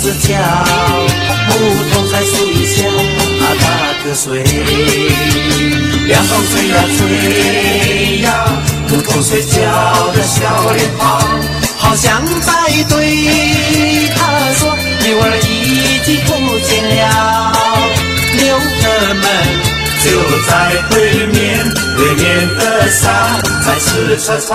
[0.00, 0.34] 在吱吱叫，
[1.48, 1.52] 牧
[1.92, 3.64] 童在树荫下啊打
[4.02, 4.42] 瞌睡，
[6.06, 6.98] 凉风吹呀吹
[8.22, 8.26] 呀，
[8.88, 9.60] 牧童睡觉
[10.14, 11.04] 的小脸庞，
[11.76, 12.50] 好像在
[12.88, 12.96] 对
[14.16, 14.18] 他
[14.54, 14.74] 说，
[15.04, 16.30] 牛儿已经不
[16.66, 17.52] 见了，
[18.38, 19.24] 六个门。
[20.02, 20.06] 就
[20.48, 20.50] 在
[20.88, 21.38] 对面，
[21.94, 23.04] 对面的山
[23.66, 24.48] 在石车场。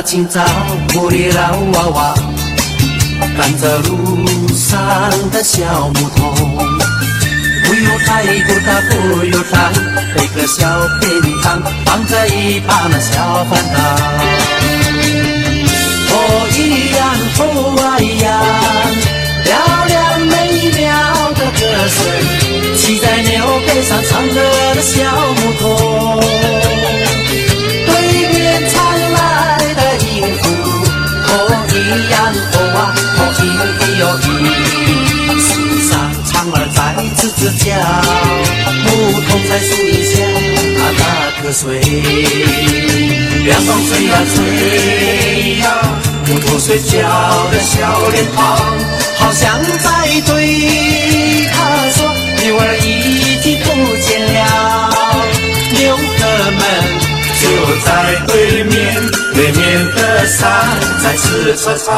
[0.00, 0.40] 大清早，
[0.94, 2.14] 回老娃娃。
[3.36, 4.80] 赶着路上
[5.30, 6.34] 的小牧童，
[7.64, 9.70] 不有菜不大不油汤，
[10.16, 10.66] 配个小
[11.00, 13.76] 便汤，放着一把那小饭堂。
[16.08, 16.14] 哦
[16.50, 16.98] 咿呀，
[17.36, 17.42] 哦
[17.84, 18.26] 啊咿呀，
[19.44, 19.48] 嘹
[19.86, 20.32] 亮美
[20.78, 20.88] 妙
[21.34, 21.98] 的歌声，
[22.74, 23.36] 骑在牛
[23.66, 24.34] 背上唱歌
[24.74, 24.96] 的小
[25.36, 25.68] 牧童，
[37.40, 37.72] 在吱吱叫，
[38.84, 38.88] 牧
[39.22, 40.12] 童在树荫下
[40.98, 41.02] 打
[41.40, 41.80] 瞌睡，
[43.46, 44.36] 凉风吹呀吹
[45.60, 45.64] 呀。
[46.26, 46.92] 牧童睡觉
[47.50, 48.44] 的小脸庞，
[49.16, 49.88] 好像在
[50.26, 50.36] 对
[51.50, 51.98] 他说
[52.44, 53.68] ：“牛儿已经不
[54.02, 54.38] 见了，
[55.78, 56.22] 牛哥
[56.58, 56.62] 们
[57.40, 57.42] 就
[57.86, 57.88] 在
[58.26, 58.76] 对面，
[59.34, 59.60] 对面
[59.96, 60.38] 的山
[61.02, 61.88] 在吃车草。”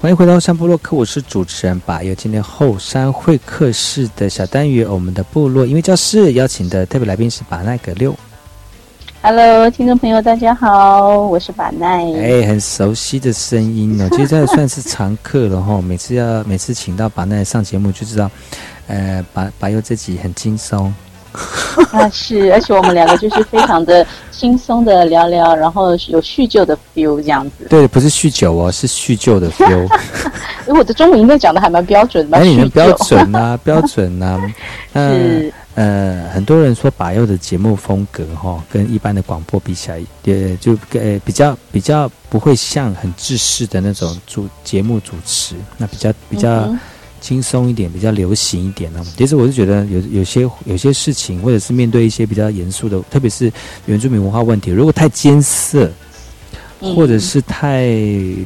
[0.00, 8.16] 欢迎回到山部落克，我是主持人把有今天后山会客室的小单元，我们的部落音乐教室邀请的特别来宾是把奈格六。
[9.20, 12.02] Hello，听众朋友，大家好，我是把奈。
[12.14, 15.78] 哎，很熟悉的声音哦，其实这算是常客了哈。
[15.86, 18.30] 每次要每次请到把奈上节目，就知道，
[18.86, 20.94] 呃，把把佑自己很轻松。
[21.92, 27.66] 啊，是，而且我们两个就是非常的轻松的聊聊，然后有叙旧的 feel 这样子。
[27.68, 29.82] 对，不是酗酒哦，是叙旧的 feel。
[30.66, 32.36] 因为我的中文应该讲的还蛮标准的。
[32.36, 34.40] 哎，你的标准啊，标准啊。
[34.92, 35.52] 是。
[35.76, 46.50] 呃，很多人说把佑的节目风格哈、哦，跟一般的广播比起来，也就呃比较比较不会像很制式的那种主节目主持，那比较比较。
[46.50, 46.78] 嗯
[47.20, 53.52] 轻松一点，比较流行一点呢、其实我是觉得有有些有些事情，或者是面对一些比较严肃的，特别是
[53.86, 55.90] 原住民文化问题，如果太艰涩，
[56.80, 56.96] 嗯。
[56.96, 57.84] 或者是太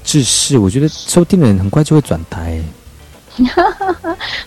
[0.03, 2.61] 制式，我觉得收听的人很快就会转台。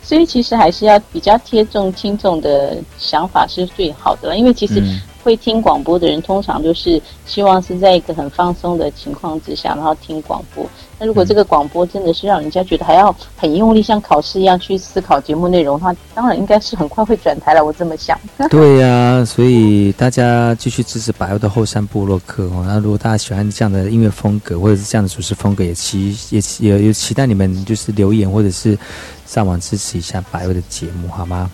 [0.02, 10.66] 所以其实还是要比较贴中听众的想法是最好的了，因为其实嗯会听广播的人，通常就是希望是在一个很放松的情况之下，然后听广播。
[10.98, 17.66] 那如果这个广播真的是让人家觉得还要很用力，像考试一样去思考节目内容的话，当然应该是很快会转台了。
[17.66, 18.18] 我这么想。
[18.50, 22.64] 对呀、所以大家继续支持百佑的后山部落客哦。
[22.66, 28.80] 那如果大家喜欢这样的音乐风格，或者是这样的主持风格，也期也也也期待你们就是留言或者是
[29.26, 31.52] 上网支持一下百佑的节目，好吗？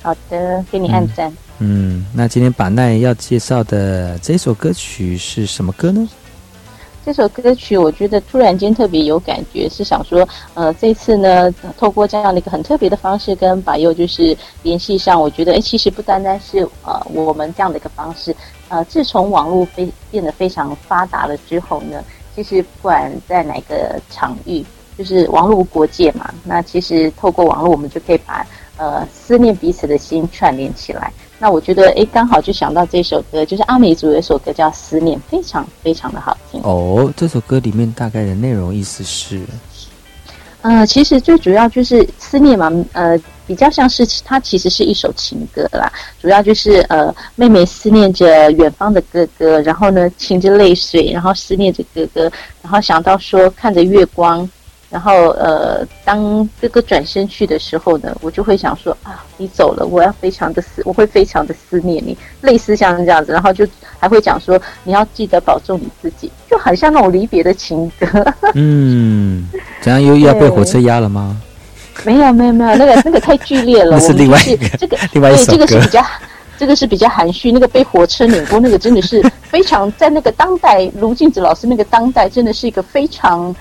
[0.00, 1.28] 好的，给你按赞。
[1.28, 6.08] 嗯，嗯那今天把奈要介绍的这首歌曲是什么歌呢？
[7.06, 18.34] 这首歌曲我觉得突然间特别有感觉，是想说，呃，这次呢，透过这样的一个很特别的方式跟把佑就是联系上，我觉得，哎，其实不单单是呃我们这样的一个方式，
[18.70, 22.02] 呃，自从网络非变得非常发达了之后呢，
[22.34, 24.64] 其实不管在哪个场域，
[24.96, 28.46] 就是网络无国界嘛，那其实透过网络，我们就可以把
[28.78, 31.12] 呃思念彼此的心串联起来。
[31.38, 36.60] 那我觉得，哎，刚好就想到这首歌，就是阿美族有一首歌叫《思念》，非常非常的好听。
[36.62, 39.40] 哦，这首歌里面大概的内容意思是，
[40.62, 52.22] 呃，其实最主要就是思念嘛，呃，比较像是它其实是一首情歌啦，主要就是呃，妹妹思念着远方的哥哥，然后呢，噙着泪水，然后思念着哥哥，
[52.62, 54.48] 然后想到说看着月光。
[54.94, 63.66] 然后，呃，当哥哥转身去的时候呢，我就会想说啊，你走了，我要非常的思，我会非常的思念你，类似像这样子，然后就
[63.98, 68.06] 还会讲说你要记得保重你自己，就很像那种离别的情歌。
[68.54, 69.48] 嗯，
[69.80, 71.36] 怎样又又要被火车压了吗？
[72.04, 76.00] 没有没有没有，那个那个太剧烈了， 那是另外一个这个另外一首对，这个是比较。
[76.56, 83.54] 这个是比较含蓄，那个被火车碾过，那个真的是非常在那个当代，卢静子老师那个当代，真的是一个非常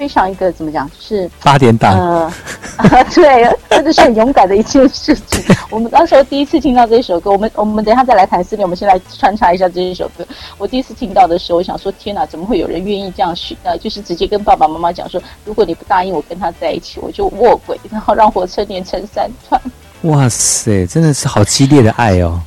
[0.00, 2.32] 非常一个怎么讲，就是八点档，呃，
[2.78, 5.44] 啊， 对，真的是很勇敢的一件事情。
[5.68, 10.26] 我们当时候第一次听到这首歌，我们我们等一下再来谈思念，我们先来穿插一下这一首歌。
[10.56, 13.54] 我第一次听到的时候，我想说，天哪，怎么会有人愿意这样许？
[13.62, 19.60] 呃，就是直接跟爸爸妈妈讲说，如果你不答应我跟他在一起，我就卧轨，然后让火车连成三段。
[20.04, 22.40] 哇塞，真的是好激烈的爱哦！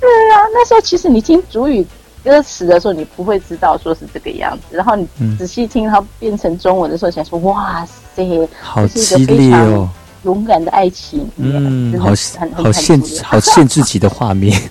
[0.00, 1.86] 对啊，那时候其实你听主语
[2.24, 5.36] 歌词的时候，你不会知道说是这个样子，然后你嗯。
[5.36, 9.88] 仔细听它变成中文的时候，想说哇塞，好激烈哦！
[10.24, 12.06] 勇敢的爱情，嗯，好
[12.54, 14.58] 好限好限制级的画面。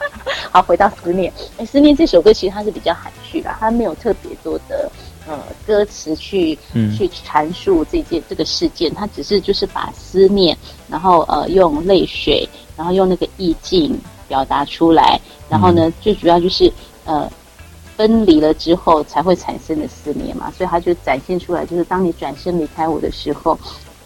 [0.52, 4.90] 好，回到思念，哎，思念这首歌其实它是比较含蓄的，它没有特别多的
[5.26, 6.58] 呃歌词去
[6.96, 10.56] 去阐述这件这个事件，它只是就是把思念，
[10.88, 12.46] 然后呃用泪水，
[12.76, 15.20] 然后用那个意境表达出来，
[15.50, 16.72] 然后呢，最主要就是
[17.04, 17.30] 呃
[17.96, 23.58] 分离了之后才会产生的思念嘛，所以它就展现出来，就是当你转身离开我的时候，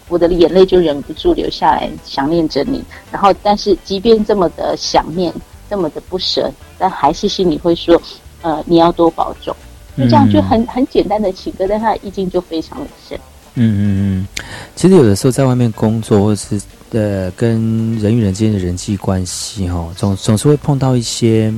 [0.08, 2.82] 我的眼泪就忍不住流下来，想念着你，
[3.12, 5.32] 然后但是即便这么的想念。
[5.66, 8.00] 这么的不舍，但还是心里会说，
[8.42, 9.56] 呃，你要多保重。
[9.96, 13.18] 就这样就很很简单的情歌，但它的意境就非常的深。
[13.54, 14.28] 嗯嗯嗯，
[14.76, 16.60] 其实有的时候在外面工作，或者是
[16.94, 21.52] 呃跟人与人之间的人际关系，哈，总总是会碰到一些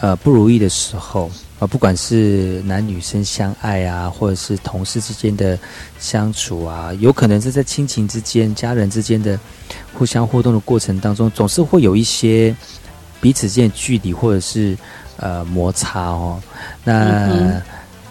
[0.00, 5.58] 呃不如意的时候啊，不管是男女生相爱啊，或者是同事之间的
[5.98, 9.38] 相处啊，有可能是在亲情之间、家人之间的
[9.92, 12.54] 互相互动的过程当中，总是会有一些。
[13.18, 14.76] 彼此间的距离或者是
[15.16, 16.40] 呃摩擦哦，
[16.84, 17.60] 那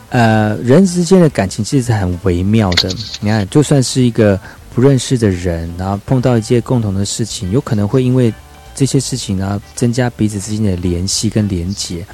[0.09, 2.89] 呃人之间的感情其实是很微妙的。
[3.21, 4.37] 你看，就算是一个
[4.75, 8.31] 不认识的人，然后碰到一件共同的事情，有可能会因为
[8.75, 12.05] 这些事情呢，增加彼此之间的联系跟连结，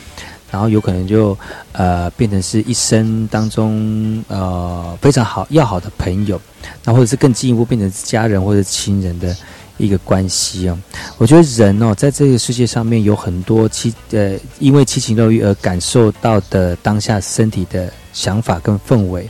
[0.52, 1.36] 然后有可能就
[1.72, 6.40] 呃变成是一生当中呃非常好要好的朋友，
[6.84, 9.36] 那或者是更进一步变成家人或者亲人的。
[9.78, 10.78] 一个关系哦，
[11.18, 19.28] 我觉得人哦，在这个世界上面有很多七呃，因为七情六欲而感受到的当下身体的想法跟氛围，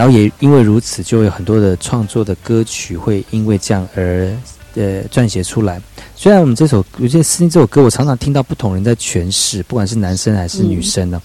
[0.00, 4.32] 然后也因为如此，就有很多的创作的歌曲会因为这样而
[4.74, 5.78] 呃撰写出来。
[6.16, 11.20] 虽然我们这首有些私信这首歌，我常常听到不同人在诠释，不管是男生还是女生呢，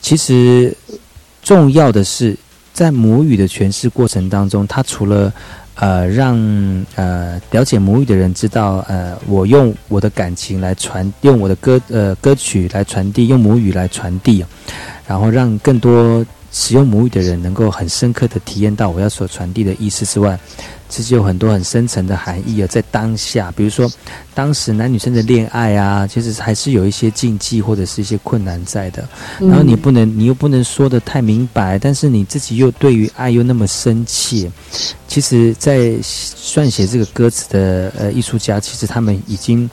[0.00, 0.76] 其实
[1.44, 2.36] 重要的是
[2.72, 5.32] 在母语的诠释过程当中，它除了
[5.76, 6.36] 呃，让
[6.96, 14.44] 呃了解母语的人知道，呃，我用我的感情来传，用我的歌呃歌曲来传递，用母语来传递，
[15.06, 20.38] 然后让更多使用母语的人能够很深刻的体验到我要所传递的意思之外。
[20.90, 23.86] 其实有很多很深层的含义啊，在当下，比如说
[24.32, 29.06] 当时男女生的恋爱啊，其实还是有一些禁忌或者是一些困难在的。
[29.38, 34.50] 然后你不能，你又不能说的太明白，但是你自己又对于爱又那么深切。
[35.06, 39.68] 其实，在撰写这个歌词的呃艺术家，其实他们已经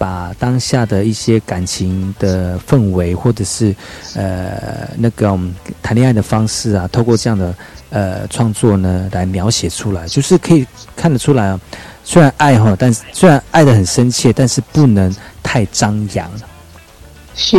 [0.00, 3.76] 把当下的一些感情的氛围，或者是
[4.14, 5.38] 呃那个
[5.82, 7.54] 谈恋爱的方式啊，透过这样的。
[7.92, 11.60] 呃，创作呢来描写出来，就是可以看得出来啊。
[12.04, 16.30] 虽然爱哈，但是虽然爱的很深切，但是不能太张扬。
[17.34, 17.58] 是，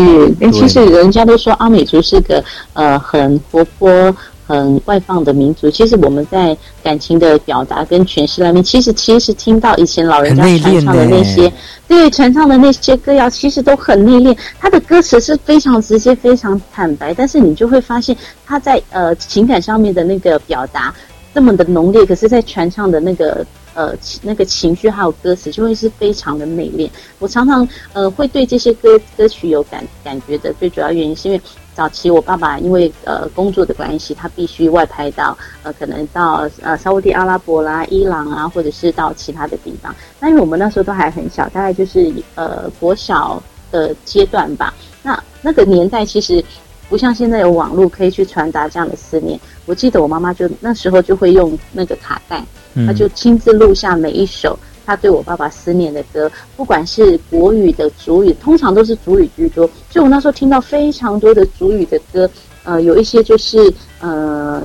[0.54, 4.16] 其实人家都说阿美族是个呃很活泼。
[4.52, 11.50] 很外放的民族，其实我们在感情的表达跟诠释那面，其实其实听到以前老人家传唱的那些，
[11.88, 14.38] 对传唱的那些歌谣，其实都很内敛。
[14.60, 18.14] 他的歌词是非常直接、非常坦白，但是你就会发现
[18.46, 20.94] 他在呃情感上面的那个表达
[21.34, 26.90] 这么的浓烈，可是，在传唱的那个呃那个情绪还有歌词，就会是非常的内敛。
[27.20, 31.42] 我常常呃会对这些歌歌曲有感感觉的，最主要原因是因为。
[31.74, 39.96] 早期我爸爸因为呃工作的关系，他必须外派到呃可能到呃沙地阿拉伯啦、伊朗啊，或者是到其他的地方。
[40.20, 43.42] 那因为我们那时候都还很小，大概就是呃国小
[43.72, 44.74] 的阶段吧。
[45.02, 46.44] 那那个年代其实
[46.90, 49.40] 不像现在有网络可以去传达这样的思念。
[49.66, 52.44] 我记得我妈妈就那时候就会用那个卡带，
[52.86, 54.60] 她就亲自录下每一首。
[54.86, 59.66] 他对我爸爸思念的歌，不管是国语的、主语，通常都是主语居多。
[59.90, 62.30] 所以我那时候听到非常多的主语的歌，
[62.64, 64.62] 呃，有一些就是呃，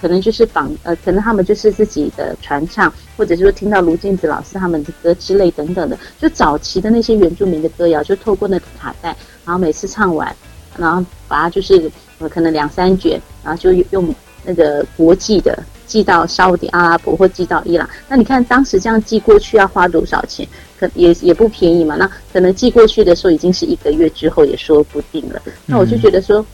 [0.00, 5.98] 可能就是仿呃，可能他们就是自己的传唱，或者是说听到卢静子老师他们的歌之类等等的。
[6.18, 9.08] 就早期的那些原住民的歌谣，就透过那个卡带，
[9.44, 10.34] 然后每次唱完，
[10.76, 14.14] 然后把它就是呃，可能两三卷，然后就用
[14.44, 15.58] 那个国际的。
[15.86, 20.46] 寄到沙特阿拉伯或寄到伊朗，那你看当时这样寄过去要花多少钱？
[20.78, 21.96] 可也也不便宜嘛。
[21.96, 25.40] 那可能寄过去的时候已经是一个月之后也说不定了。
[25.64, 26.44] 那我就觉得说，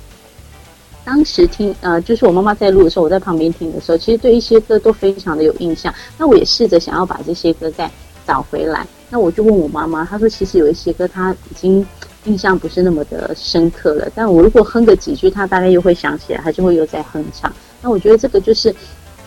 [1.04, 5.92] 当时听呃，就是我妈妈在录的时候，我在旁边听的时候，其实对一些歌都非常的有印象。
[6.16, 7.90] 那我也试着想要把这些歌再
[8.24, 8.86] 找回来。
[9.10, 11.84] 那我就问我妈妈，她说其实有一些歌她已经
[12.26, 14.08] 印象不是那么的深刻了。
[14.14, 17.52] 但我如果哼个几句，她大概又会想起来，她就会又在哼唱。
[17.80, 18.72] 那我觉得这个就是。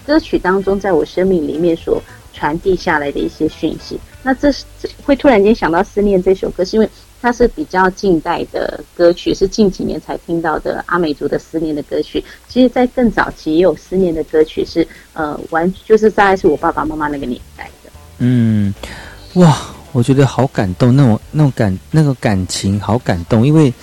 [0.05, 2.01] 歌曲当中，在我生命里面所
[2.33, 4.65] 传递下来的一些讯息，那这是
[5.03, 6.89] 会突然间想到《思念》这首歌，是因为
[7.21, 12.23] 它是比较近代的歌曲，是近几年才听到的阿美族的思念的歌曲。
[12.47, 17.91] 其实，在更早期也有思念的歌曲，是呃，完就是大概是我爸爸妈妈那个年代的。
[18.19, 18.73] 嗯，
[19.35, 19.57] 哇，
[19.91, 23.73] 我觉得好感动，那种那种感那个感情好感动，因为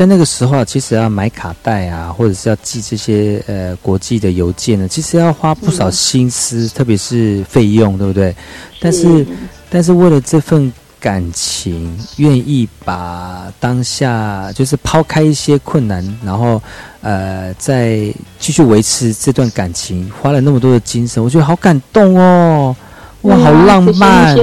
[0.00, 8.34] 在那个时候啊，其实要买卡带啊，或者是要寄这些呃国际的邮件呢，其实要花不少心思，特别是费用，对不对？
[8.80, 9.26] 但是，
[9.68, 16.62] 但是为了这份感情，愿意把当下就是抛开一些困难，然后
[17.02, 22.74] 呃，再继续维持这段感情，花了那么多的精神，我觉得好感动哦。
[23.20, 24.34] 哇，好浪漫！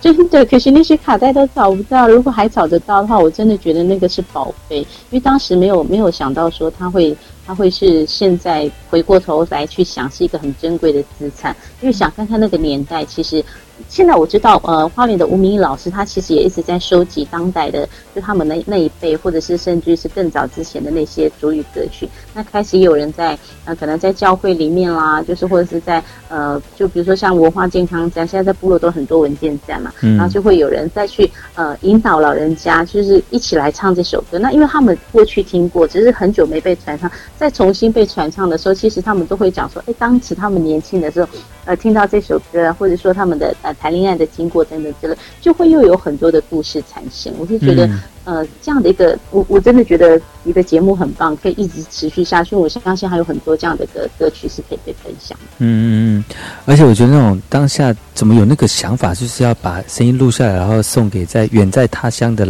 [0.00, 2.08] 真的，可是那些卡带都找不到。
[2.08, 13.44] 如果还找得到的话，我真的觉得那个是宝贝，因为当时没有没有想到说它会它会是现在回过头来去想是一个很珍贵的资产，因为想看看那个年代，其实。
[13.88, 22.08] 现在我知道，呃，花莲的吴明义老师，他其实也一直在收集当代的，就他们那那一辈，或者是甚至是更早之前的那些主语歌曲。
[22.34, 34.38] 那开始也有人在，呃，可能在教会里面啦，就是或者是在，呃，就比如说像文化健康站，现在在部落都很多文件站嘛，然后就会有人再去，呃，引导老人家，就是一起来唱这首歌。
[34.38, 41.28] 那因为他们过去听过，只是很久没被传唱，再重新被传唱的时候，其实他们都会讲说，哎，当时他们年轻的时候。
[41.66, 47.32] 呃，听到这首歌，或者说他们的呃谈恋爱的经过等等之类，就会又有很多的故事产生。
[47.38, 47.88] 我就觉得，
[48.24, 52.56] 呃，这样的一个，我我真的觉得你的节目很棒，可以一直持续下去。
[52.56, 55.44] 我相信还有很多这样的歌歌曲是可以被分享的。
[55.58, 55.84] 嗯嗯
[56.18, 56.24] 嗯，
[56.66, 62.48] 而且我觉得那种当下怎么有那个想法，就是要把声音录下来，然后送给在远在他乡的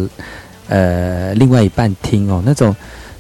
[0.68, 2.74] 呃另外一半听哦，那种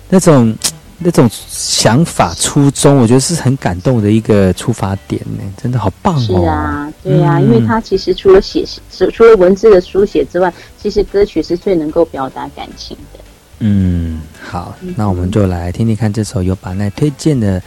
[0.08, 0.54] 那种。
[1.02, 6.20] 那种想法初衷，我觉得是很感动的一个出发点呢，真的好棒哦！
[6.20, 8.66] 是啊，对呀，因为他其实除了写，
[9.10, 13.20] 除了文字的书写之外，其实歌曲是最能够表达感情的。
[13.60, 17.62] 嗯，好，那我们就来听听看这首由把奈推荐的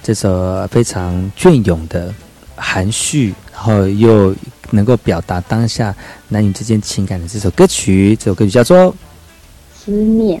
[0.00, 2.14] 这首非常隽永的
[2.54, 4.32] 含蓄，然后又
[4.70, 5.92] 能够表达当下
[6.28, 8.14] 男女之间情感的这首歌曲。
[8.14, 8.78] 这首歌曲叫做
[9.84, 10.40] 《思念》。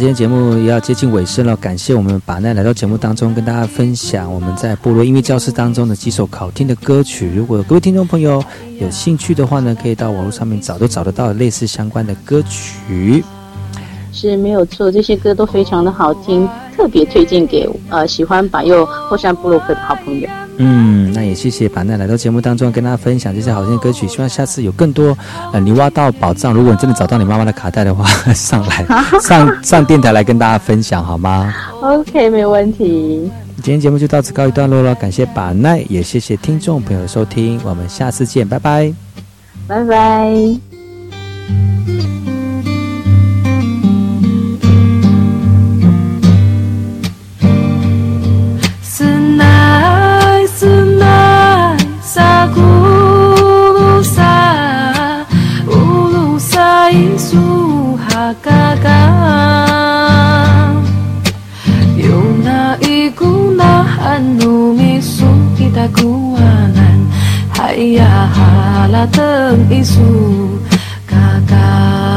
[0.00, 7.30] 今天节目也要接近尾声了，感谢我们把奈来到节目当中，跟大家分享我们在部落音乐教室当中的几首好听的歌曲。
[7.36, 8.42] 如果各位听众朋友
[8.80, 13.22] 有兴趣的话呢，可以到网络上面找，都找得到类似相关的歌曲。
[14.10, 16.48] 是没有错，这些歌都非常的好听，
[16.80, 20.26] 特别推荐给呃喜欢把右后山部落克的好朋友。
[20.56, 25.16] 嗯，那也谢谢板奈来到节目当中跟大家分享这些好听的歌曲，希望下次有更多
[25.52, 28.86] 呃你挖到宝藏，如果你真的找到你妈妈的卡带的话， 上来
[29.20, 33.30] 上上电台来跟大家分享好吗？OK，没问题。
[33.62, 38.90] 今天节目就到此告一段落了，感谢板奈，也谢谢听众朋友的收听，我们下次见，拜拜，
[39.68, 40.60] 拜拜。
[58.38, 58.86] 輝
[61.98, 67.10] Yung anu naigunahan Numisong itaguanan
[67.58, 70.46] Hayahalatang isu
[71.10, 72.09] kakak.